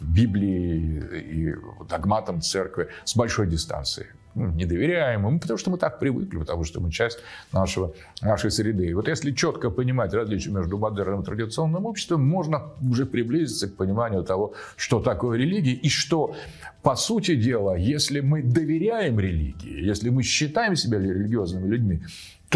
Библии 0.00 1.02
и 1.12 1.54
догматам 1.88 2.40
церкви 2.40 2.88
с 3.04 3.16
большой 3.16 3.46
дистанцией. 3.46 4.08
Ну, 4.34 4.50
не 4.50 4.64
доверяем 4.64 5.26
им, 5.26 5.40
потому 5.40 5.58
что 5.58 5.70
мы 5.70 5.78
так 5.78 5.98
привыкли, 5.98 6.38
потому 6.38 6.64
что 6.64 6.80
мы 6.80 6.90
часть 6.90 7.18
нашего, 7.52 7.94
нашей 8.20 8.50
среды. 8.50 8.86
И 8.86 8.94
вот 8.94 9.08
если 9.08 9.32
четко 9.32 9.70
понимать 9.70 10.14
различия 10.14 10.50
между 10.50 10.78
модерном 10.78 11.22
и 11.22 11.24
традиционным 11.24 11.86
обществом, 11.86 12.26
можно 12.26 12.70
уже 12.88 13.06
приблизиться 13.06 13.68
к 13.68 13.76
пониманию 13.76 14.22
того, 14.24 14.54
что 14.76 15.00
такое 15.00 15.38
религия 15.38 15.72
и 15.72 15.88
что, 15.88 16.34
по 16.82 16.96
сути 16.96 17.36
дела, 17.36 17.76
если 17.76 18.20
мы 18.20 18.42
доверяем 18.42 19.20
религии, 19.20 19.84
если 19.84 20.10
мы 20.10 20.22
считаем 20.22 20.76
себя 20.76 20.98
религиозными 20.98 21.68
людьми, 21.68 22.02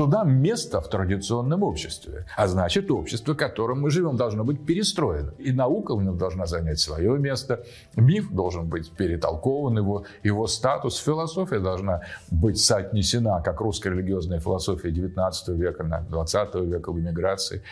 нам 0.04 0.42
место 0.42 0.82
в 0.82 0.90
традиционном 0.90 1.62
обществе. 1.62 2.26
А 2.37 2.46
значит, 2.48 2.90
общество, 2.90 3.32
в 3.32 3.37
котором 3.37 3.80
мы 3.80 3.90
живем, 3.90 4.16
должно 4.16 4.44
быть 4.44 4.66
перестроено. 4.66 5.32
И 5.38 5.52
наука 5.52 5.96
в 5.96 6.02
нем 6.02 6.18
должна 6.18 6.44
занять 6.44 6.78
свое 6.78 7.18
место. 7.18 7.64
Миф 7.96 8.30
должен 8.30 8.68
быть 8.68 8.90
перетолкован, 8.90 9.78
его, 9.78 10.04
его 10.22 10.46
статус. 10.46 10.98
Философия 10.98 11.61
должна 11.61 12.02
быть 12.30 12.59
соотнесена, 12.59 13.40
как 13.42 13.61
русская 13.61 13.90
религиозная 13.90 14.38
философия 14.40 14.90
XIX 14.90 15.32
века, 15.54 15.82
XX 16.11 16.66
века 16.66 16.92
в 16.92 17.00
эмиграции. 17.00 17.62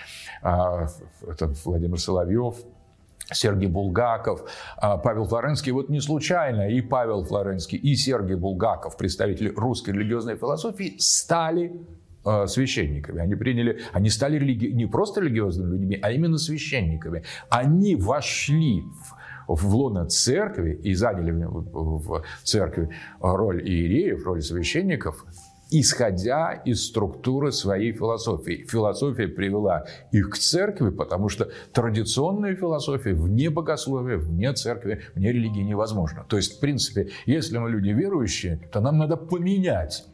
А, 0.43 0.87
это 1.29 1.53
Владимир 1.65 2.01
Соловьев, 2.01 2.57
Сергей 3.33 3.69
Булгаков, 3.69 4.45
а, 4.77 4.97
Павел 4.97 5.25
Флоренский. 5.27 5.73
Вот 5.73 5.89
не 5.89 6.01
случайно 6.01 6.69
и 6.69 6.81
Павел 6.81 7.25
Флоренский, 7.25 7.79
и 7.79 7.95
Сергей 7.97 8.37
Булгаков, 8.37 8.97
представители 8.97 9.53
русской 9.55 9.91
религиозной 9.91 10.37
философии, 10.37 10.97
стали 10.99 11.73
священниками. 12.47 13.21
Они 13.21 13.35
приняли, 13.35 13.81
они 13.93 14.11
стали 14.11 14.39
религи... 14.39 14.67
не 14.67 14.87
просто 14.87 15.21
религиозными 15.21 15.73
людьми, 15.73 15.99
а 16.03 16.13
именно 16.13 16.39
священниками. 16.39 17.25
Они 17.51 17.97
вошли 17.97 18.83
в, 19.47 19.57
в 19.57 19.75
лоно 19.75 20.07
церкви 20.07 20.81
и 20.83 20.95
заняли 20.95 21.33
в 21.33 22.25
церкви 22.43 22.91
роль 23.21 23.63
иереев, 23.63 24.25
роль 24.25 24.43
священников, 24.43 25.25
исходя 25.71 26.53
из 26.53 26.87
структуры 26.87 27.53
своей 27.53 27.93
философии. 27.93 28.67
Философия 28.69 29.29
привела 29.29 29.87
их 30.13 30.31
к 30.31 30.37
церкви, 30.37 30.91
потому 30.91 31.29
что 31.29 31.51
традиционная 31.73 32.55
философия 32.55 33.15
вне 33.15 33.51
богословия, 33.51 34.17
вне 34.17 34.53
церкви, 34.53 35.03
вне 35.15 35.33
религии 35.33 35.63
невозможна. 35.63 36.25
То 36.29 36.37
есть, 36.37 36.57
в 36.57 36.61
принципе, 36.61 37.11
если 37.27 37.59
мы 37.59 37.71
люди 37.71 37.91
верующие, 37.91 38.61
то 38.73 38.81
нам 38.81 38.99
надо 38.99 39.17
поменять 39.17 40.05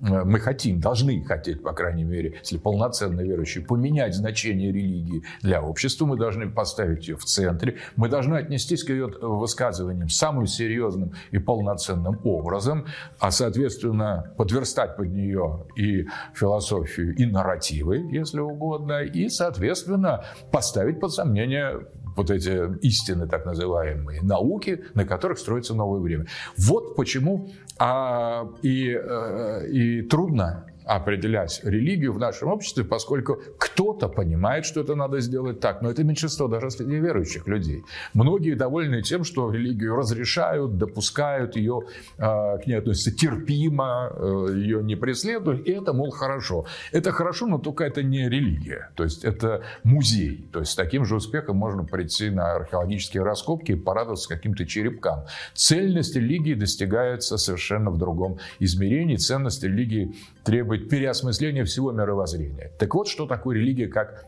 мы 0.00 0.40
хотим, 0.40 0.80
должны 0.80 1.22
хотеть, 1.24 1.62
по 1.62 1.72
крайней 1.72 2.04
мере, 2.04 2.38
если 2.40 2.58
полноценно 2.58 3.20
верующие, 3.20 3.64
поменять 3.64 4.14
значение 4.14 4.72
религии. 4.72 5.22
Для 5.42 5.62
общества, 5.62 6.06
мы 6.06 6.16
должны 6.16 6.50
поставить 6.50 7.08
ее 7.08 7.16
в 7.16 7.24
центре, 7.24 7.76
мы 7.96 8.08
должны 8.08 8.36
отнестись 8.36 8.84
к 8.84 8.90
ее 8.90 9.06
высказываниям 9.06 10.08
самым 10.08 10.46
серьезным 10.46 11.12
и 11.30 11.38
полноценным 11.38 12.20
образом, 12.24 12.86
а, 13.18 13.30
соответственно, 13.30 14.32
подверстать 14.36 14.96
под 14.96 15.08
нее 15.08 15.66
и 15.76 16.06
философию, 16.34 17.14
и 17.14 17.26
нарративы, 17.26 17.98
если 18.10 18.40
угодно, 18.40 19.02
и, 19.02 19.28
соответственно, 19.28 20.24
поставить 20.50 21.00
под 21.00 21.12
сомнение 21.12 21.86
вот 22.16 22.30
эти 22.30 22.78
истины, 22.84 23.26
так 23.26 23.46
называемые, 23.46 24.22
науки, 24.22 24.84
на 24.94 25.04
которых 25.04 25.38
строится 25.38 25.74
новое 25.74 26.00
время. 26.00 26.26
Вот 26.56 26.96
почему 26.96 27.50
а, 27.78 28.48
и, 28.62 28.90
э, 28.92 29.66
и 29.68 30.02
трудно 30.02 30.69
определять 30.90 31.60
религию 31.62 32.12
в 32.12 32.18
нашем 32.18 32.48
обществе, 32.48 32.84
поскольку 32.84 33.38
кто-то 33.58 34.08
понимает, 34.08 34.64
что 34.64 34.80
это 34.80 34.96
надо 34.96 35.20
сделать 35.20 35.60
так, 35.60 35.82
но 35.82 35.90
это 35.90 36.02
меньшинство 36.02 36.48
даже 36.48 36.70
среди 36.70 36.96
верующих 36.96 37.46
людей. 37.46 37.84
Многие 38.12 38.54
довольны 38.54 39.00
тем, 39.02 39.22
что 39.22 39.52
религию 39.52 39.94
разрешают, 39.94 40.78
допускают 40.78 41.54
ее, 41.54 41.82
а, 42.18 42.58
к 42.58 42.66
ней 42.66 42.74
относятся 42.74 43.12
терпимо, 43.12 44.10
э, 44.12 44.46
ее 44.56 44.82
не 44.82 44.96
преследуют, 44.96 45.64
и 45.68 45.70
это, 45.70 45.92
мол, 45.92 46.10
хорошо. 46.10 46.66
Это 46.90 47.12
хорошо, 47.12 47.46
но 47.46 47.58
только 47.58 47.84
это 47.84 48.02
не 48.02 48.28
религия, 48.28 48.90
то 48.96 49.04
есть 49.04 49.24
это 49.24 49.62
музей. 49.84 50.48
То 50.52 50.58
есть 50.58 50.72
с 50.72 50.74
таким 50.74 51.04
же 51.04 51.14
успехом 51.14 51.56
можно 51.56 51.84
прийти 51.84 52.30
на 52.30 52.54
археологические 52.54 53.22
раскопки 53.22 53.72
и 53.72 53.76
порадоваться 53.76 54.28
каким-то 54.28 54.66
черепкам. 54.66 55.20
Цельность 55.54 56.16
религии 56.16 56.54
достигается 56.54 57.36
совершенно 57.36 57.90
в 57.90 57.98
другом 57.98 58.38
измерении. 58.58 59.14
Ценность 59.16 59.62
религии 59.62 60.16
требует 60.42 60.79
переосмысления 60.88 61.64
всего 61.64 61.92
мировоззрения. 61.92 62.72
Так 62.78 62.94
вот, 62.94 63.08
что 63.08 63.26
такое 63.26 63.56
религия 63.56 63.88
как 63.88 64.26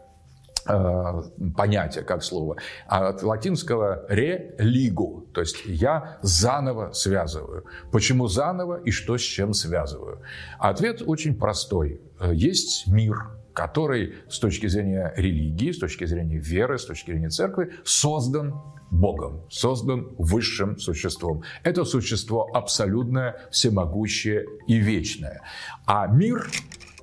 э, 0.66 1.22
понятие, 1.56 2.04
как 2.04 2.22
слово. 2.22 2.56
А 2.86 3.08
от 3.08 3.22
латинского 3.22 4.04
«религу», 4.08 5.26
то 5.32 5.40
есть 5.40 5.64
я 5.64 6.18
заново 6.22 6.92
связываю. 6.92 7.64
Почему 7.90 8.28
заново 8.28 8.80
и 8.80 8.90
что 8.90 9.16
с 9.16 9.22
чем 9.22 9.54
связываю? 9.54 10.20
Ответ 10.58 11.02
очень 11.04 11.34
простой. 11.34 12.00
Есть 12.32 12.86
мир, 12.86 13.16
который 13.54 14.14
с 14.28 14.38
точки 14.38 14.66
зрения 14.66 15.12
религии, 15.16 15.72
с 15.72 15.78
точки 15.78 16.04
зрения 16.04 16.38
веры, 16.38 16.78
с 16.78 16.86
точки 16.86 17.10
зрения 17.10 17.30
церкви 17.30 17.72
создан 17.84 18.54
Богом, 18.90 19.42
создан 19.48 20.14
высшим 20.18 20.78
существом. 20.78 21.42
Это 21.62 21.84
существо 21.84 22.50
абсолютное, 22.52 23.36
всемогущее 23.50 24.44
и 24.66 24.76
вечное. 24.76 25.40
А 25.86 26.06
мир 26.06 26.46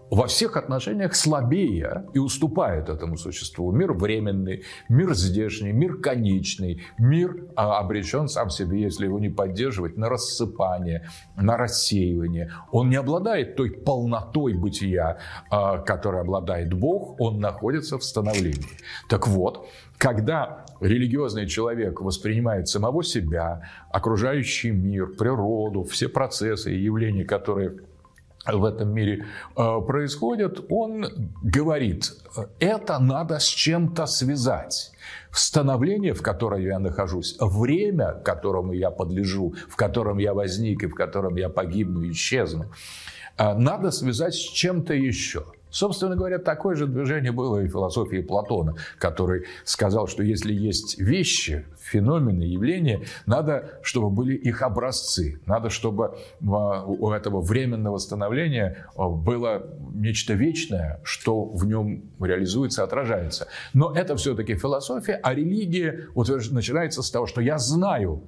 во 0.10 0.28
всех 0.28 0.58
отношениях 0.58 1.16
слабее 1.16 2.06
и 2.14 2.20
уступает 2.20 2.90
этому 2.90 3.18
существу. 3.18 3.72
Мир 3.72 3.94
временный, 3.94 4.64
мир 4.88 5.14
здешний, 5.14 5.72
мир 5.72 5.98
конечный, 5.98 6.82
мир 6.98 7.48
а, 7.56 7.80
обречен 7.80 8.28
сам 8.28 8.50
себе, 8.50 8.82
если 8.82 9.06
его 9.06 9.20
не 9.20 9.30
поддерживать, 9.30 9.98
на 9.98 10.10
рассыпание, 10.10 11.08
на 11.36 11.58
рассеивание. 11.58 12.52
Он 12.72 12.90
не 12.90 12.96
обладает 12.96 13.56
той 13.56 13.72
полнотой 13.72 14.54
бытия, 14.54 15.20
а, 15.50 15.78
которой 15.80 16.22
обладает 16.22 16.74
Бог, 16.74 17.20
он 17.20 17.40
находится 17.40 17.98
в 17.98 18.04
становлении. 18.04 18.66
Так 19.10 19.28
вот, 19.28 19.68
когда 19.98 20.66
религиозный 20.80 21.46
человек 21.46 22.02
воспринимает 22.02 22.68
самого 22.68 23.04
себя, 23.04 23.70
окружающий 23.92 24.72
мир, 24.72 25.08
природу, 25.08 25.84
все 25.84 26.08
процессы 26.08 26.74
и 26.74 26.82
явления, 26.82 27.26
которые 27.26 27.76
в 28.54 28.66
этом 28.66 28.94
мире 28.94 29.26
э, 29.56 29.82
происходят, 29.86 30.66
он 30.70 31.06
говорит, 31.44 32.12
это 32.60 33.00
надо 33.00 33.40
с 33.40 33.48
чем-то 33.48 34.06
связать. 34.06 34.92
Становление, 35.32 36.14
в 36.14 36.22
котором 36.22 36.62
я 36.62 36.80
нахожусь, 36.80 37.38
время, 37.40 38.14
которому 38.14 38.74
я 38.74 38.92
подлежу, 38.92 39.54
в 39.70 39.76
котором 39.76 40.18
я 40.18 40.34
возник 40.34 40.84
и 40.84 40.88
в 40.88 40.96
котором 40.96 41.36
я 41.36 41.50
погибну, 41.50 42.10
исчезну, 42.10 42.72
э, 43.38 43.54
надо 43.54 43.92
связать 43.92 44.34
с 44.34 44.52
чем-то 44.52 44.94
еще– 44.94 45.46
Собственно 45.70 46.16
говоря, 46.16 46.40
такое 46.40 46.76
же 46.76 46.88
движение 46.88 47.32
было 47.32 47.60
и 47.60 47.68
в 47.68 47.72
философии 47.72 48.22
Платона, 48.22 48.76
который 48.98 49.46
сказал, 49.64 50.08
что 50.08 50.24
если 50.24 50.54
есть 50.54 51.00
вещи, 51.00 51.66
феномены, 51.80 52.44
явления, 52.44 53.02
надо, 53.26 53.80
чтобы 53.82 54.10
были 54.10 54.36
их 54.36 54.62
образцы. 54.62 55.40
Надо, 55.46 55.70
чтобы 55.70 56.18
а, 56.48 56.86
у 56.86 57.12
этого 57.12 57.42
временного 57.42 57.98
становления 57.98 58.86
а, 58.96 59.10
было 59.10 59.68
нечто 59.94 60.34
вечное, 60.34 61.00
что 61.04 61.46
в 61.46 61.66
нем 61.66 62.04
реализуется, 62.20 62.84
отражается. 62.84 63.48
Но 63.74 63.94
это 63.94 64.16
все-таки 64.16 64.56
философия, 64.56 65.20
а 65.22 65.34
религия 65.34 66.08
вот, 66.16 66.30
начинается 66.52 67.02
с 67.02 67.12
того, 67.12 67.26
что 67.26 67.42
я 67.42 67.58
знаю, 67.58 68.24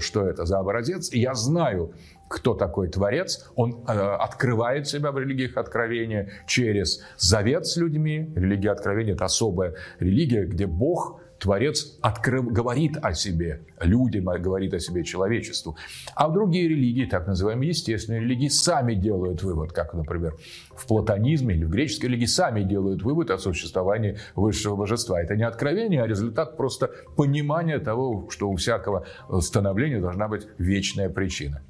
что 0.00 0.26
это 0.26 0.44
за 0.44 0.58
образец, 0.58 1.12
я 1.12 1.34
знаю, 1.34 1.92
кто 2.28 2.54
такой 2.54 2.88
Творец. 2.88 3.50
Он 3.54 3.84
э, 3.86 3.92
открывает 3.92 4.86
себя 4.86 5.12
в 5.12 5.18
религиях 5.18 5.56
откровения 5.56 6.30
через 6.46 7.02
завет 7.16 7.66
с 7.66 7.76
людьми. 7.76 8.32
Религия 8.34 8.72
откровения– 8.72 9.14
это 9.14 9.26
особая 9.26 9.74
религия, 10.00 10.44
где 10.44 10.66
Бог 10.66 11.20
Творец 11.44 11.98
открыв, 12.00 12.50
говорит 12.50 12.96
о 13.02 13.12
себе 13.12 13.66
людям, 13.78 14.24
говорит 14.24 14.72
о 14.72 14.80
себе 14.80 15.04
человечеству. 15.04 15.76
А 16.14 16.28
в 16.28 16.32
другие 16.32 16.68
религии, 16.68 17.04
так 17.04 17.26
называемые 17.26 17.68
естественные 17.68 18.22
религии, 18.22 18.48
сами 18.48 18.94
делают 18.94 19.42
вывод, 19.42 19.70
как, 19.74 19.92
например, 19.92 20.36
в 20.74 20.86
платонизме 20.86 21.54
или 21.54 21.64
в 21.64 21.68
греческой 21.68 22.08
религии, 22.08 22.24
сами 22.24 22.62
делают 22.62 23.02
вывод 23.02 23.30
о 23.30 23.36
существовании 23.36 24.16
высшего 24.34 24.74
божества. 24.74 25.20
Это 25.20 25.36
не 25.36 25.42
откровение, 25.42 26.02
а 26.02 26.06
результат 26.06 26.56
просто 26.56 26.90
понимания 27.14 27.78
того, 27.78 28.30
что 28.30 28.48
у 28.48 28.56
всякого 28.56 29.04
становления 29.40 30.00
должна 30.00 30.28
быть 30.28 30.46
вечная 30.56 31.10
причина. 31.10 31.60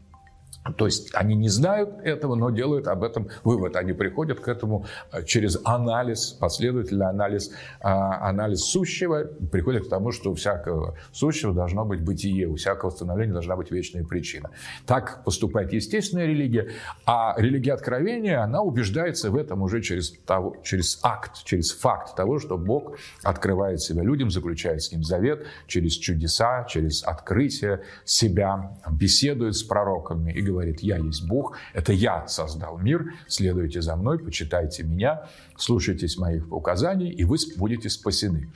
То 0.76 0.86
есть 0.86 1.10
они 1.14 1.34
не 1.34 1.50
знают 1.50 1.90
этого, 2.02 2.34
но 2.36 2.50
делают 2.50 2.88
об 2.88 3.02
этом 3.02 3.28
вывод. 3.44 3.76
Они 3.76 3.92
приходят 3.92 4.40
к 4.40 4.48
этому 4.48 4.86
э, 5.12 5.22
через 5.24 5.58
анализ, 5.64 6.32
последовательный 6.40 7.06
анализ, 7.06 7.50
а, 7.80 8.28
анализ 8.28 8.64
сущего, 8.64 9.24
приходят 9.52 9.86
к 9.86 9.90
тому, 9.90 10.10
что 10.10 10.30
у 10.30 10.34
всякого 10.34 10.96
сущего 11.12 11.52
должно 11.52 11.84
быть 11.84 12.00
бытие, 12.00 12.48
у 12.48 12.56
всякого 12.56 12.90
становления 12.90 13.32
должна 13.32 13.56
быть 13.56 13.70
вечная 13.70 14.04
причина. 14.04 14.50
Так 14.86 15.22
поступает 15.24 15.72
естественная 15.72 16.26
религия, 16.26 16.70
а 17.04 17.34
религия 17.36 17.74
откровения, 17.74 18.42
она 18.42 18.62
убеждается 18.62 19.30
в 19.30 19.36
этом 19.36 19.60
уже 19.62 19.82
через, 19.82 20.12
того, 20.24 20.56
через 20.62 20.98
акт, 21.02 21.44
через 21.44 21.72
факт 21.72 22.16
того, 22.16 22.38
что 22.38 22.56
Бог 22.56 22.96
открывает 23.22 23.80
себя 23.82 24.02
людям, 24.02 24.30
заключает 24.30 24.82
с 24.82 24.92
ним 24.92 25.04
завет, 25.04 25.46
через 25.66 25.92
чудеса, 25.92 26.64
через 26.64 27.04
открытие 27.04 27.82
себя, 28.06 28.78
беседует 28.90 29.56
с 29.56 29.62
пророками 29.62 30.32
и 30.32 30.40
говорит, 30.40 30.53
говорит, 30.54 30.80
я 30.80 30.96
есть 30.98 31.26
Бог, 31.26 31.56
это 31.72 31.92
я 31.92 32.26
создал 32.26 32.78
мир, 32.78 33.12
следуйте 33.26 33.82
за 33.82 33.96
мной, 33.96 34.18
почитайте 34.18 34.82
меня, 34.82 35.28
слушайтесь 35.56 36.16
моих 36.16 36.50
указаний, 36.52 37.10
и 37.10 37.24
вы 37.24 37.36
будете 37.56 37.90
спасены. 37.90 38.50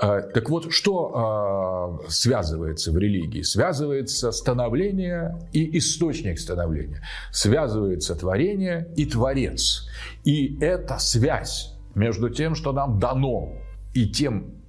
Э, 0.00 0.20
так 0.34 0.50
вот, 0.50 0.72
что 0.72 2.00
э, 2.04 2.10
связывается 2.10 2.92
в 2.92 2.98
религии? 2.98 3.42
Связывается 3.42 4.32
становление 4.32 5.38
и 5.52 5.78
источник 5.78 6.38
становления. 6.38 7.02
Связывается 7.30 8.14
творение 8.16 8.88
и 8.96 9.06
творец. 9.06 9.88
И 10.24 10.58
эта 10.60 10.98
связь 10.98 11.74
между 11.94 12.30
тем, 12.30 12.54
что 12.54 12.72
нам 12.72 12.98
дано, 12.98 13.52
и 13.94 14.08
тем, 14.08 14.61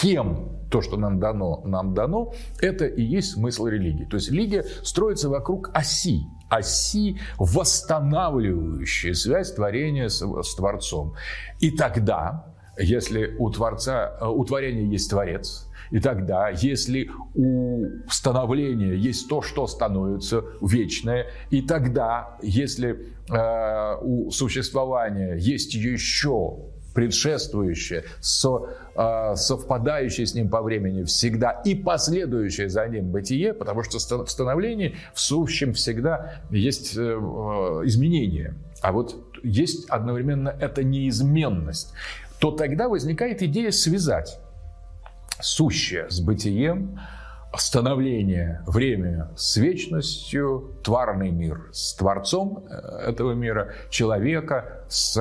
кем 0.00 0.58
то, 0.70 0.82
что 0.82 0.96
нам 0.96 1.18
дано, 1.18 1.62
нам 1.64 1.94
дано, 1.94 2.34
это 2.60 2.84
и 2.86 3.02
есть 3.02 3.32
смысл 3.32 3.66
религии. 3.66 4.04
То 4.04 4.16
есть 4.16 4.30
религия 4.30 4.64
строится 4.82 5.28
вокруг 5.28 5.70
оси, 5.72 6.20
оси, 6.50 7.18
восстанавливающей 7.38 9.14
связь 9.14 9.52
творения 9.52 10.08
с, 10.08 10.20
с 10.20 10.54
Творцом. 10.54 11.14
И 11.60 11.70
тогда 11.70 12.44
если 12.78 13.34
у 13.38 13.50
Творца, 13.50 14.16
э, 14.20 14.26
у 14.26 14.44
творения 14.44 14.84
есть 14.84 15.10
Творец, 15.10 15.68
и 15.90 16.00
тогда, 16.00 16.50
если 16.50 17.10
у 17.34 17.86
становления 18.10 18.94
есть 18.94 19.28
то, 19.28 19.40
что 19.40 19.66
становится 19.66 20.44
вечное, 20.60 21.26
и 21.50 21.62
тогда, 21.62 22.36
если 22.42 23.08
э, 23.30 23.96
у 24.02 24.30
существования 24.30 25.36
есть 25.36 25.74
еще 25.74 26.58
предшествующее, 26.98 28.02
со, 28.18 28.70
э, 28.96 29.36
совпадающее 29.36 30.26
с 30.26 30.34
ним 30.34 30.48
по 30.48 30.62
времени 30.62 31.04
всегда 31.04 31.52
и 31.64 31.76
последующее 31.76 32.68
за 32.68 32.88
ним 32.88 33.12
бытие, 33.12 33.54
потому 33.54 33.84
что 33.84 33.98
в 33.98 34.28
становлении 34.28 34.96
в 35.14 35.20
сущем 35.20 35.74
всегда 35.74 36.40
есть 36.50 36.96
э, 36.96 37.00
изменение. 37.84 38.56
А 38.82 38.90
вот 38.90 39.14
есть 39.44 39.88
одновременно 39.88 40.48
эта 40.48 40.82
неизменность 40.82 41.94
то 42.40 42.52
тогда 42.52 42.88
возникает 42.88 43.42
идея 43.42 43.70
связать 43.70 44.38
сущее 45.40 46.08
с 46.10 46.20
бытием, 46.20 47.00
становление, 47.56 48.62
время 48.66 49.30
с 49.36 49.56
вечностью, 49.56 50.74
тварный 50.84 51.30
мир 51.30 51.68
с 51.72 51.94
Творцом 51.94 52.64
э, 52.68 53.10
этого 53.10 53.32
мира, 53.32 53.72
человека 53.90 54.84
с, 54.88 55.16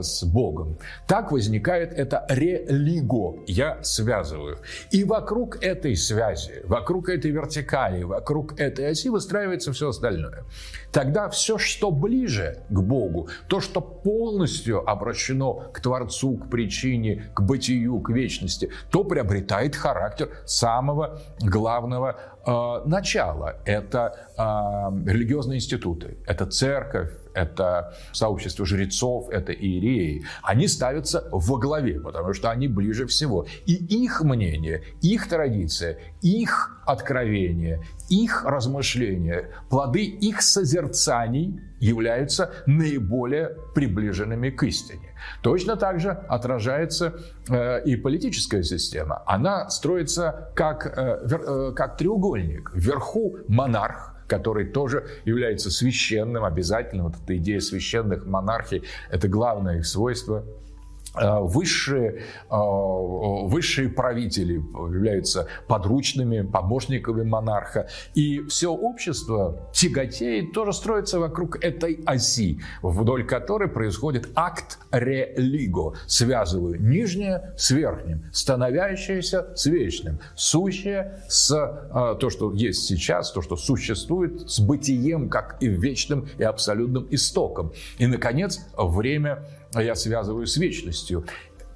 с 0.00 0.24
Богом. 0.24 0.78
Так 1.06 1.32
возникает 1.32 1.92
это 1.92 2.26
религо, 2.28 3.42
я 3.46 3.82
связываю. 3.82 4.58
И 4.90 5.04
вокруг 5.04 5.62
этой 5.62 5.96
связи, 5.96 6.62
вокруг 6.64 7.08
этой 7.08 7.30
вертикали, 7.30 8.02
вокруг 8.02 8.58
этой 8.58 8.90
оси 8.90 9.08
выстраивается 9.08 9.72
все 9.72 9.88
остальное. 9.88 10.44
Тогда 10.92 11.28
все, 11.30 11.58
что 11.58 11.90
ближе 11.90 12.58
к 12.68 12.80
Богу, 12.80 13.28
то, 13.48 13.60
что 13.60 13.80
полностью 13.80 14.88
обращено 14.88 15.70
к 15.72 15.80
Творцу, 15.80 16.36
к 16.36 16.50
причине, 16.50 17.30
к 17.34 17.40
бытию, 17.40 18.00
к 18.00 18.10
вечности, 18.10 18.70
то 18.90 19.04
приобретает 19.04 19.74
характер 19.74 20.30
самого 20.44 21.20
главного 21.52 22.16
э, 22.46 22.88
начала. 22.88 23.56
Это 23.64 24.14
э, 24.36 25.10
религиозные 25.10 25.58
институты, 25.58 26.16
это 26.26 26.46
церковь, 26.46 27.10
это 27.34 27.94
сообщество 28.12 28.66
жрецов, 28.66 29.28
это 29.30 29.52
иереи, 29.52 30.24
они 30.42 30.68
ставятся 30.68 31.28
во 31.30 31.58
главе, 31.58 32.00
потому 32.00 32.32
что 32.32 32.50
они 32.50 32.68
ближе 32.68 33.06
всего. 33.06 33.46
И 33.66 33.74
их 33.74 34.22
мнение, 34.22 34.82
их 35.00 35.28
традиция, 35.28 35.98
их 36.20 36.82
откровение, 36.86 37.82
их 38.08 38.44
размышления, 38.44 39.50
плоды 39.70 40.04
их 40.04 40.42
созерцаний 40.42 41.60
являются 41.80 42.52
наиболее 42.66 43.56
приближенными 43.74 44.50
к 44.50 44.62
истине. 44.62 45.14
Точно 45.42 45.76
так 45.76 46.00
же 46.00 46.10
отражается 46.10 47.14
э, 47.48 47.82
и 47.84 47.96
политическая 47.96 48.62
система. 48.62 49.22
Она 49.26 49.68
строится 49.70 50.52
как, 50.54 50.86
э, 50.86 51.26
э, 51.28 51.72
как 51.74 51.96
треугольник. 51.96 52.70
Вверху 52.74 53.38
монарх, 53.48 54.11
который 54.32 54.64
тоже 54.64 55.04
является 55.26 55.70
священным, 55.70 56.44
обязательным. 56.44 57.06
Вот 57.06 57.16
эта 57.22 57.36
идея 57.36 57.60
священных 57.60 58.24
монархий– 58.24 58.82
это 59.10 59.28
главное 59.28 59.78
их 59.78 59.86
свойство– 59.86 60.44
высшие, 61.14 62.22
э, 62.50 62.54
высшие 62.54 63.88
правители 63.88 64.54
являются 64.54 65.46
подручными, 65.68 66.42
помощниками 66.42 67.22
монарха. 67.22 67.88
И 68.14 68.40
все 68.48 68.72
общество 68.72 69.68
тяготеет, 69.72 70.52
тоже 70.52 70.72
строится 70.72 71.20
вокруг 71.20 71.62
этой 71.62 72.02
оси, 72.06 72.60
вдоль 72.82 73.26
которой 73.26 73.68
происходит 73.68 74.28
акт 74.34 74.78
религо. 74.90 75.94
Связываю 76.06 76.80
нижнее 76.80 77.52
с 77.56 77.70
верхним, 77.70 78.24
становящееся 78.32 79.54
с 79.54 79.66
вечным, 79.66 80.18
сущее 80.34 81.20
с 81.28 81.52
э, 81.52 82.16
то, 82.18 82.30
что 82.30 82.52
есть 82.52 82.86
сейчас, 82.86 83.32
то, 83.32 83.42
что 83.42 83.56
существует, 83.56 84.48
с 84.50 84.60
бытием, 84.60 85.28
как 85.28 85.56
и 85.60 85.68
вечным 85.68 86.26
и 86.38 86.42
абсолютным 86.42 87.06
истоком. 87.10 87.72
И, 87.98 88.06
наконец, 88.06 88.60
время 88.76 89.44
я 89.80 89.94
связываю 89.94 90.46
с 90.46 90.56
вечностью. 90.56 91.24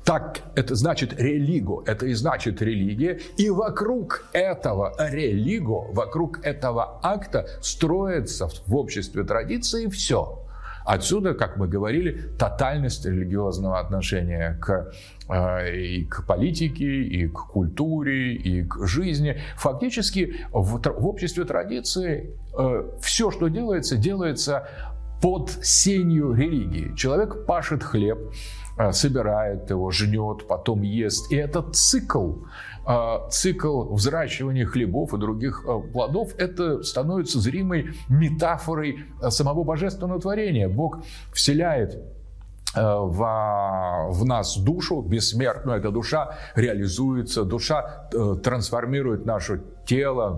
Так 0.05 0.39
это 0.55 0.77
значит 0.77 1.21
религо, 1.21 1.83
это 1.85 2.07
и 2.07 2.13
значит 2.15 2.63
религия. 2.63 3.19
И 3.39 3.51
вокруг 3.51 4.25
этого 4.33 4.95
религо, 4.99 5.93
вокруг 5.93 6.47
этого 6.47 7.01
акта 7.03 7.49
строится 7.61 8.49
в 8.67 8.77
обществе 8.77 9.25
традиции 9.25 9.89
все. 9.89 10.47
Отсюда, 10.85 11.35
как 11.35 11.57
мы 11.57 11.67
говорили, 11.67 12.13
тотальность 12.39 13.05
религиозного 13.05 13.81
отношения 13.81 14.57
к, 14.63 14.93
э, 15.29 15.77
и 15.77 16.05
к 16.05 16.25
политике, 16.25 17.03
и 17.03 17.27
к 17.27 17.39
культуре, 17.49 18.35
и 18.35 18.63
к 18.63 18.87
жизни. 18.87 19.41
Фактически 19.57 20.37
в, 20.53 20.81
в 20.81 21.07
обществе 21.09 21.45
традиции 21.45 22.39
э, 22.57 22.89
все, 23.01 23.33
что 23.33 23.49
делается, 23.49 23.97
делается 23.97 24.69
под 25.21 25.51
сенью 25.63 26.33
религии. 26.33 26.95
Человек 26.95 27.47
пашет 27.47 27.83
хлеб, 27.83 28.19
э, 28.79 28.93
собирает 28.93 29.71
его, 29.71 29.91
жнет, 29.91 30.47
потом 30.47 30.83
ест. 30.83 31.33
И 31.33 31.37
этот 31.37 31.75
цикл, 31.75 32.45
э, 32.87 33.19
цикл 33.31 33.95
взращивания 33.95 34.67
хлебов 34.67 35.15
и 35.15 35.19
других 35.19 35.65
э, 35.67 35.93
плодов, 35.93 36.35
это 36.39 36.83
становится 36.83 37.41
зримой 37.41 37.95
метафорой 38.09 39.07
самого 39.31 39.65
божественного 39.65 40.21
творения. 40.21 40.69
Бог 40.69 40.99
вселяет 41.33 41.99
в, 42.75 44.09
в 44.11 44.25
нас 44.27 44.59
душу 44.59 45.01
бессмертную, 45.01 45.79
эта 45.79 45.91
душа 45.91 46.37
реализуется, 46.55 47.45
душа 47.45 48.11
трансформирует 48.43 49.25
нашу 49.25 49.61
тело, 49.87 50.29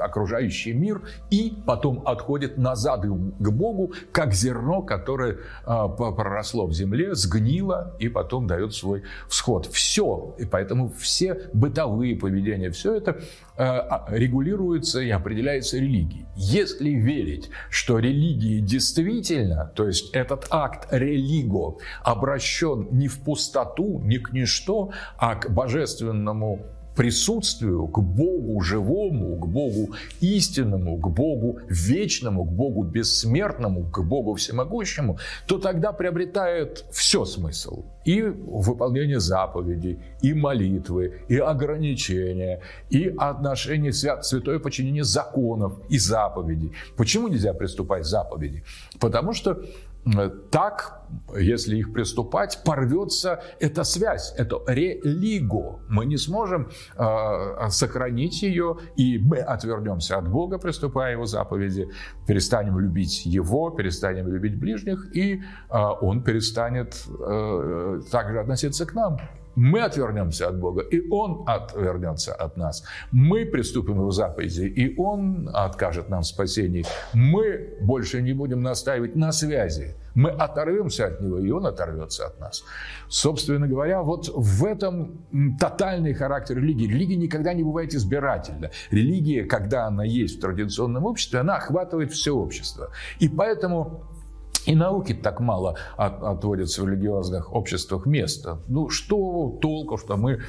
окружающий 0.00 0.72
мир, 0.72 1.02
и 1.30 1.56
потом 1.66 2.02
отходит 2.06 2.58
назад 2.58 3.02
к 3.02 3.50
Богу, 3.50 3.92
как 4.12 4.34
зерно, 4.34 4.82
которое 4.82 5.38
а, 5.64 5.88
проросло 5.88 6.66
в 6.66 6.72
земле, 6.72 7.14
сгнило 7.14 7.94
и 7.98 8.08
потом 8.08 8.46
дает 8.46 8.74
свой 8.74 9.04
всход. 9.28 9.66
Все, 9.66 10.34
и 10.38 10.44
поэтому 10.44 10.90
все 10.98 11.48
бытовые 11.52 12.16
поведения, 12.16 12.70
все 12.70 12.94
это 12.94 13.20
а, 13.56 14.06
а, 14.06 14.16
регулируется 14.16 15.00
и 15.00 15.10
определяется 15.10 15.78
религией. 15.78 16.26
Если 16.36 16.90
верить, 16.90 17.50
что 17.70 17.98
религия 17.98 18.60
действительно, 18.60 19.72
то 19.74 19.86
есть 19.86 20.10
этот 20.12 20.46
акт 20.50 20.88
религо 20.90 21.76
обращен 22.02 22.88
не 22.90 23.08
в 23.08 23.20
пустоту, 23.20 24.00
не 24.00 24.18
к 24.18 24.32
ничто, 24.32 24.92
а 25.16 25.36
к 25.36 25.50
божественному 25.50 26.66
присутствию, 27.00 27.86
к 27.86 27.98
Богу 27.98 28.60
живому, 28.60 29.38
к 29.38 29.46
Богу 29.46 29.94
истинному, 30.20 30.98
к 30.98 31.08
Богу 31.08 31.58
вечному, 31.66 32.44
к 32.44 32.52
Богу 32.52 32.82
бессмертному, 32.82 33.90
к 33.90 34.04
Богу 34.04 34.34
всемогущему, 34.34 35.18
то 35.46 35.58
тогда 35.58 35.92
приобретает 35.92 36.84
все 36.92 37.24
смысл. 37.24 37.84
И 38.04 38.20
выполнение 38.20 39.18
заповедей, 39.18 39.98
и 40.20 40.34
молитвы, 40.34 41.24
и 41.28 41.38
ограничения, 41.38 42.60
и 42.90 43.14
отношение 43.16 43.94
свят, 43.94 44.26
святое 44.26 44.58
подчинение 44.58 45.04
законов 45.04 45.72
и 45.88 45.98
заповедей. 45.98 46.72
Почему 46.98 47.28
нельзя 47.28 47.54
приступать 47.54 48.02
к 48.02 48.06
заповеди? 48.06 48.62
Потому 48.98 49.32
что 49.32 49.62
так, 50.50 51.02
если 51.36 51.76
их 51.76 51.92
приступать, 51.92 52.62
порвется 52.64 53.42
эта 53.60 53.84
связь, 53.84 54.34
это 54.36 54.60
религо. 54.66 55.80
Мы 55.88 56.06
не 56.06 56.16
сможем 56.16 56.70
э, 56.96 57.68
сохранить 57.68 58.42
ее, 58.42 58.78
и 58.96 59.18
мы 59.18 59.38
отвернемся 59.38 60.16
от 60.18 60.28
Бога, 60.28 60.58
приступая 60.58 61.12
его 61.12 61.26
заповеди, 61.26 61.88
перестанем 62.26 62.78
любить 62.78 63.26
Его, 63.26 63.70
перестанем 63.70 64.28
любить 64.28 64.58
ближних, 64.58 65.14
и 65.14 65.34
э, 65.34 65.76
Он 66.00 66.22
перестанет 66.22 67.04
э, 67.08 68.00
также 68.10 68.40
относиться 68.40 68.86
к 68.86 68.94
нам 68.94 69.18
мы 69.60 69.82
отвернемся 69.82 70.48
от 70.48 70.58
Бога, 70.58 70.80
и 70.80 71.06
Он 71.10 71.44
отвернется 71.46 72.32
от 72.32 72.56
нас. 72.56 72.82
Мы 73.12 73.44
приступим 73.44 73.96
его 73.96 74.10
заповеди, 74.10 74.62
и 74.62 74.96
Он 74.96 75.50
откажет 75.52 76.08
нам 76.08 76.22
в. 76.22 76.86
Мы 77.12 77.76
больше 77.82 78.22
не 78.22 78.32
будем 78.32 78.62
настаивать 78.62 79.16
на 79.16 79.32
связи. 79.32 79.94
Мы 80.14 80.30
оторвемся 80.30 81.06
от 81.06 81.20
него, 81.20 81.38
и 81.38 81.50
он 81.50 81.66
оторвется 81.66 82.26
от 82.26 82.40
нас. 82.40 82.64
Собственно 83.08 83.68
говоря, 83.68 84.02
вот 84.02 84.28
в 84.28 84.64
этом 84.64 85.24
тотальный 85.58 86.14
характер 86.14 86.56
религии. 86.56 86.86
Религия 86.86 87.16
никогда 87.16 87.52
не 87.52 87.62
бывает 87.62 87.94
избирательна. 87.94 88.70
Религия, 88.90 89.44
когда 89.44 89.86
она 89.86 90.04
есть 90.04 90.38
в 90.38 90.40
традиционном 90.40 91.04
обществе, 91.04 91.40
она 91.40 91.56
охватывает 91.56 92.12
все 92.12 92.34
общество. 92.34 92.90
И 93.20 93.28
поэтому 93.28 94.04
и 94.66 94.74
науки 94.74 95.14
так 95.14 95.40
мало 95.40 95.76
от, 95.96 96.22
отводятся 96.22 96.82
в 96.82 96.88
религиозных 96.88 97.52
обществах 97.54 98.06
места. 98.06 98.58
Ну, 98.68 98.90
что 98.90 99.58
толку, 99.60 99.96
что 99.96 100.16
мы 100.16 100.40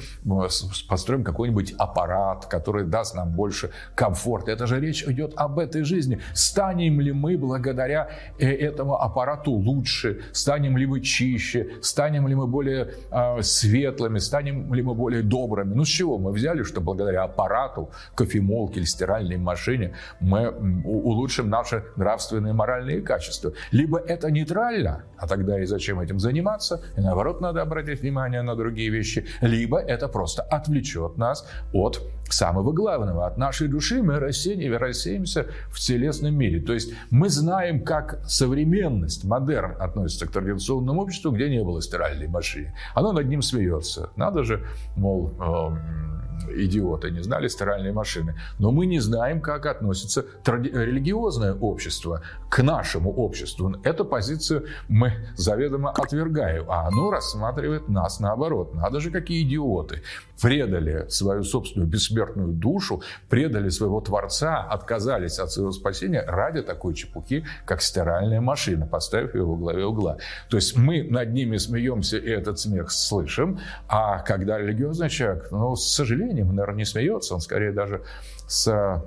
построим 0.88 1.24
какой-нибудь 1.24 1.74
аппарат, 1.78 2.46
который 2.46 2.84
даст 2.84 3.14
нам 3.14 3.32
больше 3.32 3.70
комфорта. 3.94 4.50
Это 4.50 4.66
же 4.66 4.80
речь 4.80 5.04
идет 5.04 5.32
об 5.36 5.58
этой 5.58 5.82
жизни. 5.82 6.20
Станем 6.34 7.00
ли 7.00 7.12
мы 7.12 7.38
благодаря 7.38 8.10
э, 8.38 8.46
этому 8.46 9.00
аппарату 9.00 9.52
лучше? 9.52 10.22
Станем 10.32 10.76
ли 10.76 10.86
мы 10.86 11.00
чище? 11.00 11.70
Станем 11.80 12.28
ли 12.28 12.34
мы 12.34 12.46
более 12.46 12.94
э, 13.10 13.42
светлыми? 13.42 14.18
Станем 14.18 14.74
ли 14.74 14.82
мы 14.82 14.94
более 14.94 15.22
добрыми? 15.22 15.74
Ну, 15.74 15.84
с 15.84 15.88
чего 15.88 16.18
мы 16.18 16.32
взяли, 16.32 16.62
что 16.62 16.80
благодаря 16.80 17.24
аппарату, 17.24 17.90
кофемолке 18.14 18.80
или 18.80 18.86
стиральной 18.86 19.36
машине 19.36 19.94
мы 20.20 20.50
улучшим 20.84 21.48
наши 21.48 21.84
нравственные 21.96 22.52
и 22.52 22.56
моральные 22.56 23.00
качества? 23.00 23.52
Либо 23.70 24.01
это 24.06 24.30
нейтрально, 24.30 25.04
а 25.16 25.26
тогда 25.26 25.60
и 25.60 25.66
зачем 25.66 26.00
этим 26.00 26.18
заниматься, 26.18 26.82
и 26.96 27.00
наоборот 27.00 27.40
надо 27.40 27.62
обратить 27.62 28.00
внимание 28.00 28.42
на 28.42 28.56
другие 28.56 28.90
вещи, 28.90 29.26
либо 29.40 29.78
это 29.78 30.08
просто 30.08 30.42
отвлечет 30.42 31.16
нас 31.16 31.46
от 31.72 32.00
самого 32.28 32.72
главного, 32.72 33.26
от 33.26 33.38
нашей 33.38 33.68
души 33.68 34.02
мы 34.02 34.18
рассеем, 34.18 34.76
рассеемся 34.76 35.46
в 35.70 35.78
телесном 35.78 36.34
мире. 36.34 36.60
То 36.60 36.72
есть 36.72 36.92
мы 37.10 37.28
знаем, 37.28 37.84
как 37.84 38.20
современность, 38.26 39.24
модерн 39.24 39.76
относится 39.80 40.26
к 40.26 40.30
традиционному 40.30 41.02
обществу, 41.02 41.30
где 41.30 41.48
не 41.48 41.62
было 41.62 41.82
стиральной 41.82 42.28
машины. 42.28 42.74
Оно 42.94 43.12
над 43.12 43.28
ним 43.28 43.42
смеется. 43.42 44.10
Надо 44.16 44.44
же, 44.44 44.64
мол, 44.96 45.32
э, 45.40 46.11
идиоты, 46.48 47.10
не 47.10 47.22
знали 47.22 47.48
стиральной 47.48 47.92
машины. 47.92 48.38
Но 48.58 48.70
мы 48.70 48.86
не 48.86 49.00
знаем, 49.00 49.40
как 49.40 49.66
относится 49.66 50.24
религиозное 50.46 51.54
общество 51.54 52.22
к 52.50 52.62
нашему 52.62 53.12
обществу. 53.12 53.74
Эту 53.82 54.04
позицию 54.04 54.66
мы 54.88 55.12
заведомо 55.36 55.90
отвергаем, 55.90 56.70
а 56.70 56.86
оно 56.86 57.10
рассматривает 57.10 57.88
нас 57.88 58.20
наоборот. 58.20 58.74
Надо 58.74 59.00
же, 59.00 59.10
какие 59.10 59.42
идиоты. 59.42 60.02
Предали 60.40 61.06
свою 61.08 61.44
собственную 61.44 61.88
бессмертную 61.88 62.48
душу, 62.48 63.02
предали 63.28 63.68
своего 63.68 64.00
Творца, 64.00 64.60
отказались 64.60 65.38
от 65.38 65.52
своего 65.52 65.70
спасения 65.72 66.22
ради 66.26 66.62
такой 66.62 66.94
чепухи, 66.94 67.44
как 67.64 67.80
стиральная 67.80 68.40
машина, 68.40 68.86
поставив 68.86 69.34
ее 69.34 69.44
во 69.44 69.56
главе 69.56 69.86
угла. 69.86 70.18
То 70.50 70.56
есть 70.56 70.76
мы 70.76 71.04
над 71.04 71.32
ними 71.32 71.58
смеемся 71.58 72.18
и 72.18 72.28
этот 72.28 72.58
смех 72.58 72.90
слышим, 72.90 73.60
а 73.88 74.18
когда 74.18 74.58
религиозный 74.58 75.08
человек, 75.08 75.48
ну, 75.50 75.76
с 75.76 75.92
сожалением, 76.32 76.42
сожалением, 76.42 76.54
наверное, 76.54 76.78
не 76.78 76.84
смеется, 76.84 77.34
он 77.34 77.40
скорее 77.40 77.72
даже 77.72 78.02
с 78.46 79.02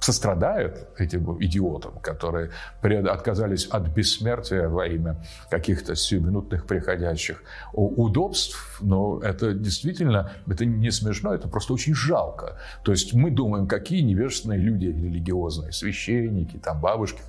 сострадает 0.00 0.88
этим 0.98 1.42
идиотам, 1.42 1.98
которые 2.00 2.50
отказались 2.82 3.66
от 3.70 3.88
бессмертия 3.88 4.68
во 4.68 4.86
имя 4.86 5.24
каких-то 5.50 5.94
сиюминутных 5.94 6.66
приходящих 6.66 7.42
удобств, 7.72 8.78
но 8.82 9.18
это 9.22 9.54
действительно, 9.54 10.30
это 10.46 10.66
не 10.66 10.90
смешно, 10.90 11.32
это 11.32 11.48
просто 11.48 11.72
очень 11.72 11.94
жалко. 11.94 12.58
То 12.84 12.92
есть 12.92 13.14
мы 13.14 13.30
думаем, 13.30 13.66
какие 13.66 14.02
невежественные 14.02 14.58
люди 14.58 14.86
религиозные, 14.86 15.72
священники, 15.72 16.58
там 16.58 16.82
бабушки 16.82 17.22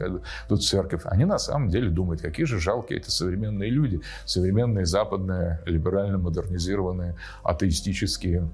тут 0.49 0.61
церковь, 0.61 1.03
они 1.05 1.23
на 1.23 1.37
самом 1.37 1.69
деле 1.69 1.89
думают, 1.89 2.21
какие 2.21 2.45
же 2.45 2.59
жалкие 2.59 2.99
это 2.99 3.09
современные 3.09 3.69
люди, 3.69 4.01
современные 4.25 4.85
западные, 4.85 5.61
либерально 5.65 6.17
модернизированные, 6.17 7.15
атеистические 7.41 8.49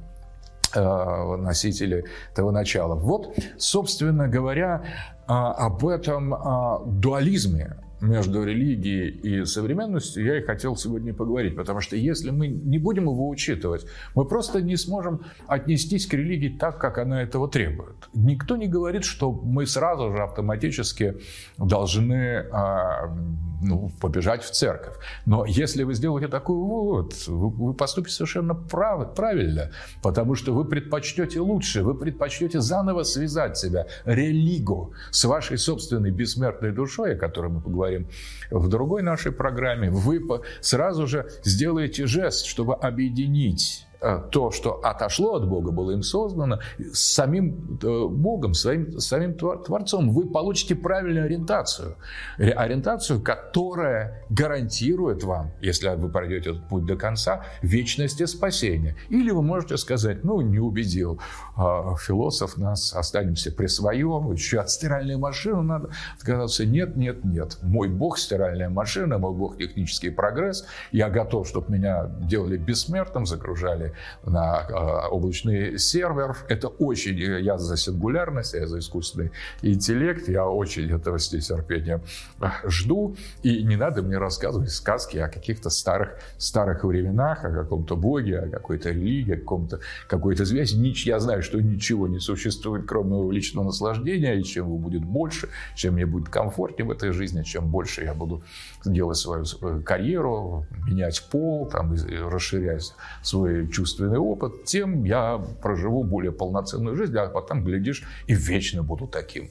носители 0.76 2.06
этого 2.32 2.52
начала. 2.52 2.96
Вот, 2.96 3.36
собственно 3.58 4.28
говоря, 4.28 4.84
а, 5.28 5.52
об 5.54 5.86
этом 5.86 6.34
а, 6.34 6.80
дуализме 6.86 7.78
между 8.02 8.44
религией 8.44 9.10
и 9.10 9.46
современностью 9.46 10.26
я 10.26 10.40
и 10.40 10.42
хотел 10.42 10.76
сегодня 10.76 11.14
поговорить, 11.14 11.56
потому 11.56 11.82
что 11.82 11.96
если 11.96 12.32
мы 12.32 12.48
не 12.48 12.80
будем 12.80 13.04
его 13.04 13.30
учитывать, 13.30 13.86
мы 14.16 14.26
просто 14.26 14.62
не 14.62 14.76
сможем 14.76 15.22
отнестись 15.48 16.08
к 16.08 16.14
религии 16.14 16.50
так, 16.50 16.80
как 16.80 16.98
она 16.98 17.22
этого 17.22 17.48
требует. 17.48 17.96
Никто 18.14 18.58
не 18.58 18.68
говорит, 18.68 19.04
что 19.04 19.32
мы 19.32 19.66
сразу 19.66 20.12
же 20.12 20.24
автоматически 20.24 21.18
должны 21.58 22.46
а, 22.52 23.16
ну, 23.62 23.92
побежать 24.00 24.44
в 24.44 24.52
церковь. 24.52 24.96
Но 25.26 25.46
если 25.46 25.84
вы 25.84 25.94
сделаете 25.94 26.28
такой 26.28 26.56
вывод, 26.56 27.28
вы, 27.28 27.50
вы 27.50 27.74
поступите 27.74 28.16
совершенно 28.16 28.56
прав, 28.56 29.14
правильно, 29.14 29.72
потому 30.02 30.36
что 30.36 30.54
вы 30.54 30.66
предпочтете 30.66 31.40
лучше, 31.40 31.84
вы 31.84 31.94
предпочтете 31.94 32.60
заново 32.62 33.04
связать 33.04 33.58
себя, 33.58 33.86
религу, 34.06 34.94
с 35.12 35.24
вашей 35.26 35.58
собственной 35.58 36.12
бессмертной 36.12 36.72
душой, 36.72 37.14
о 37.14 37.18
которой 37.18 37.52
мы 37.52 37.62
поговорим 37.62 37.91
поговорим 37.92 38.08
в 38.50 38.68
другой 38.68 39.02
нашей 39.02 39.32
программе, 39.32 39.90
вы 39.90 40.22
сразу 40.62 41.08
же 41.08 41.30
сделаете 41.44 42.08
жест, 42.08 42.46
чтобы 42.46 42.76
объединить 42.76 43.86
то, 44.32 44.50
что 44.52 44.80
отошло 44.84 45.36
от 45.36 45.48
Бога, 45.48 45.72
было 45.72 45.92
им 45.92 46.02
создано, 46.02 46.60
с 46.80 47.14
самим 47.14 47.80
э, 47.84 48.08
Богом, 48.08 48.56
своим, 48.56 49.00
самим 49.00 49.36
Творцом, 49.36 50.12
вы 50.12 50.26
получите 50.28 50.76
правильную 50.76 51.26
ориентацию. 51.26 51.98
Ориентацию, 52.38 53.22
которая 53.22 54.26
гарантирует 54.30 55.24
вам, 55.24 55.52
если 55.62 55.90
вы 55.90 56.10
пройдете 56.10 56.52
этот 56.52 56.68
путь 56.68 56.86
до 56.86 56.96
конца, 56.96 57.46
вечность 57.62 58.20
и 58.22 58.26
спасение. 58.26 58.96
Или 59.10 59.30
вы 59.30 59.44
можете 59.44 59.78
сказать, 59.78 60.24
ну, 60.24 60.42
не 60.42 60.60
убедил 60.60 61.20
а, 61.56 61.96
философ 61.96 62.58
нас, 62.58 62.94
останемся 62.94 63.52
при 63.52 63.68
своем, 63.68 64.32
еще 64.32 64.60
от 64.60 64.72
стиральной 64.72 65.18
машины 65.18 65.62
надо 65.62 65.90
отказаться. 66.18 66.66
Нет, 66.66 66.96
нет, 66.96 67.24
нет. 67.24 67.58
Мой 67.62 67.90
Бог 67.90 68.18
стиральная 68.18 68.70
машина, 68.70 69.20
мой 69.20 69.34
Бог 69.34 69.58
технический 69.58 70.10
прогресс. 70.10 70.66
Я 70.92 71.10
готов, 71.10 71.48
чтобы 71.48 71.72
меня 71.72 72.10
делали 72.22 72.58
бессмертным, 72.58 73.26
загружали 73.26 73.91
на 74.26 74.60
а, 74.60 75.08
облачный 75.10 75.78
сервер. 75.78 76.38
Это 76.48 76.68
очень, 76.68 77.18
я 77.18 77.58
за 77.58 77.78
сингулярность, 77.78 78.54
я 78.54 78.68
за 78.68 78.80
искусственный 78.80 79.32
интеллект, 79.62 80.28
я 80.28 80.48
очень 80.48 80.92
этого 80.92 81.18
с 81.18 81.30
терпением 81.30 82.02
а, 82.40 82.54
жду. 82.66 83.16
И 83.44 83.64
не 83.64 83.76
надо 83.76 84.02
мне 84.02 84.18
рассказывать 84.18 84.72
сказки 84.72 85.18
о 85.18 85.28
каких-то 85.28 85.70
старых, 85.70 86.18
старых 86.38 86.84
временах, 86.84 87.44
о 87.44 87.52
каком-то 87.52 87.96
боге, 87.96 88.40
о 88.40 88.50
какой-то 88.50 88.90
религии, 88.90 89.34
о 89.34 89.38
каком-то, 89.38 89.80
какой-то 90.08 90.46
связи. 90.46 90.72
Я 91.06 91.20
знаю, 91.20 91.44
что 91.44 91.62
ничего 91.62 92.08
не 92.08 92.20
существует, 92.20 92.86
кроме 92.88 93.12
моего 93.12 93.32
личного 93.32 93.66
наслаждения, 93.66 94.36
и 94.36 94.44
чем 94.44 94.68
его 94.68 94.78
будет 94.78 95.04
больше, 95.04 95.50
чем 95.76 95.94
мне 95.96 96.06
будет 96.06 96.30
комфортнее 96.30 96.88
в 96.88 96.92
этой 96.92 97.12
жизни, 97.12 97.44
чем 97.44 97.70
больше 97.70 98.04
я 98.04 98.14
буду 98.14 98.44
делать 98.86 99.18
свою 99.18 99.46
карьеру, 99.84 100.66
менять 100.88 101.28
пол, 101.30 101.68
там, 101.68 101.94
расширять 101.94 102.94
свой 103.22 103.68
чувственный 103.82 104.20
опыт, 104.20 104.66
тем 104.66 105.04
я 105.06 105.42
проживу 105.62 106.04
более 106.04 106.32
полноценную 106.32 106.96
жизнь, 106.96 107.18
а 107.18 107.28
потом, 107.30 107.64
глядишь, 107.64 108.04
и 108.28 108.36
вечно 108.36 108.84
буду 108.84 109.08
таким. 109.08 109.50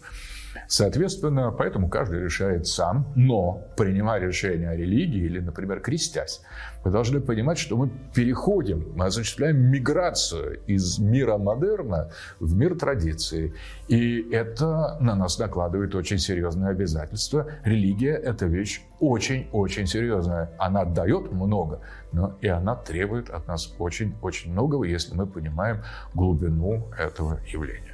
Соответственно, 0.71 1.51
поэтому 1.51 1.89
каждый 1.89 2.23
решает 2.23 2.68
сам, 2.68 3.12
но 3.16 3.61
принимая 3.77 4.21
решение 4.21 4.68
о 4.68 4.77
религии 4.77 5.25
или, 5.25 5.41
например, 5.41 5.81
крестясь, 5.81 6.43
мы 6.85 6.93
должны 6.93 7.21
понимать, 7.21 7.59
что 7.59 7.77
мы 7.77 7.91
переходим, 8.14 8.93
мы 8.95 9.07
осуществляем 9.07 9.57
миграцию 9.57 10.61
из 10.68 11.01
мира 11.01 11.39
модерна 11.39 12.12
в 12.39 12.57
мир 12.57 12.79
традиции. 12.79 13.53
И 13.89 14.31
это 14.31 14.97
на 15.01 15.16
нас 15.16 15.41
накладывает 15.41 15.97
очень 15.97 16.18
серьезные 16.18 16.71
обязательства. 16.71 17.49
Религия– 17.64 18.14
это 18.25 18.47
вещь 18.47 18.81
очень-очень 19.01 19.89
серьезная. 19.89 20.53
Она 20.57 20.85
дает 20.85 21.33
много, 21.33 21.81
но 22.12 22.39
и 22.41 22.47
она 22.47 22.77
требует 22.77 23.29
от 23.29 23.49
нас 23.49 23.75
очень-очень 23.81 24.53
многого, 24.53 24.85
если 24.85 25.16
мы 25.16 25.27
понимаем 25.27 25.83
глубину 26.14 26.87
этого 26.97 27.41
явления. 27.53 27.89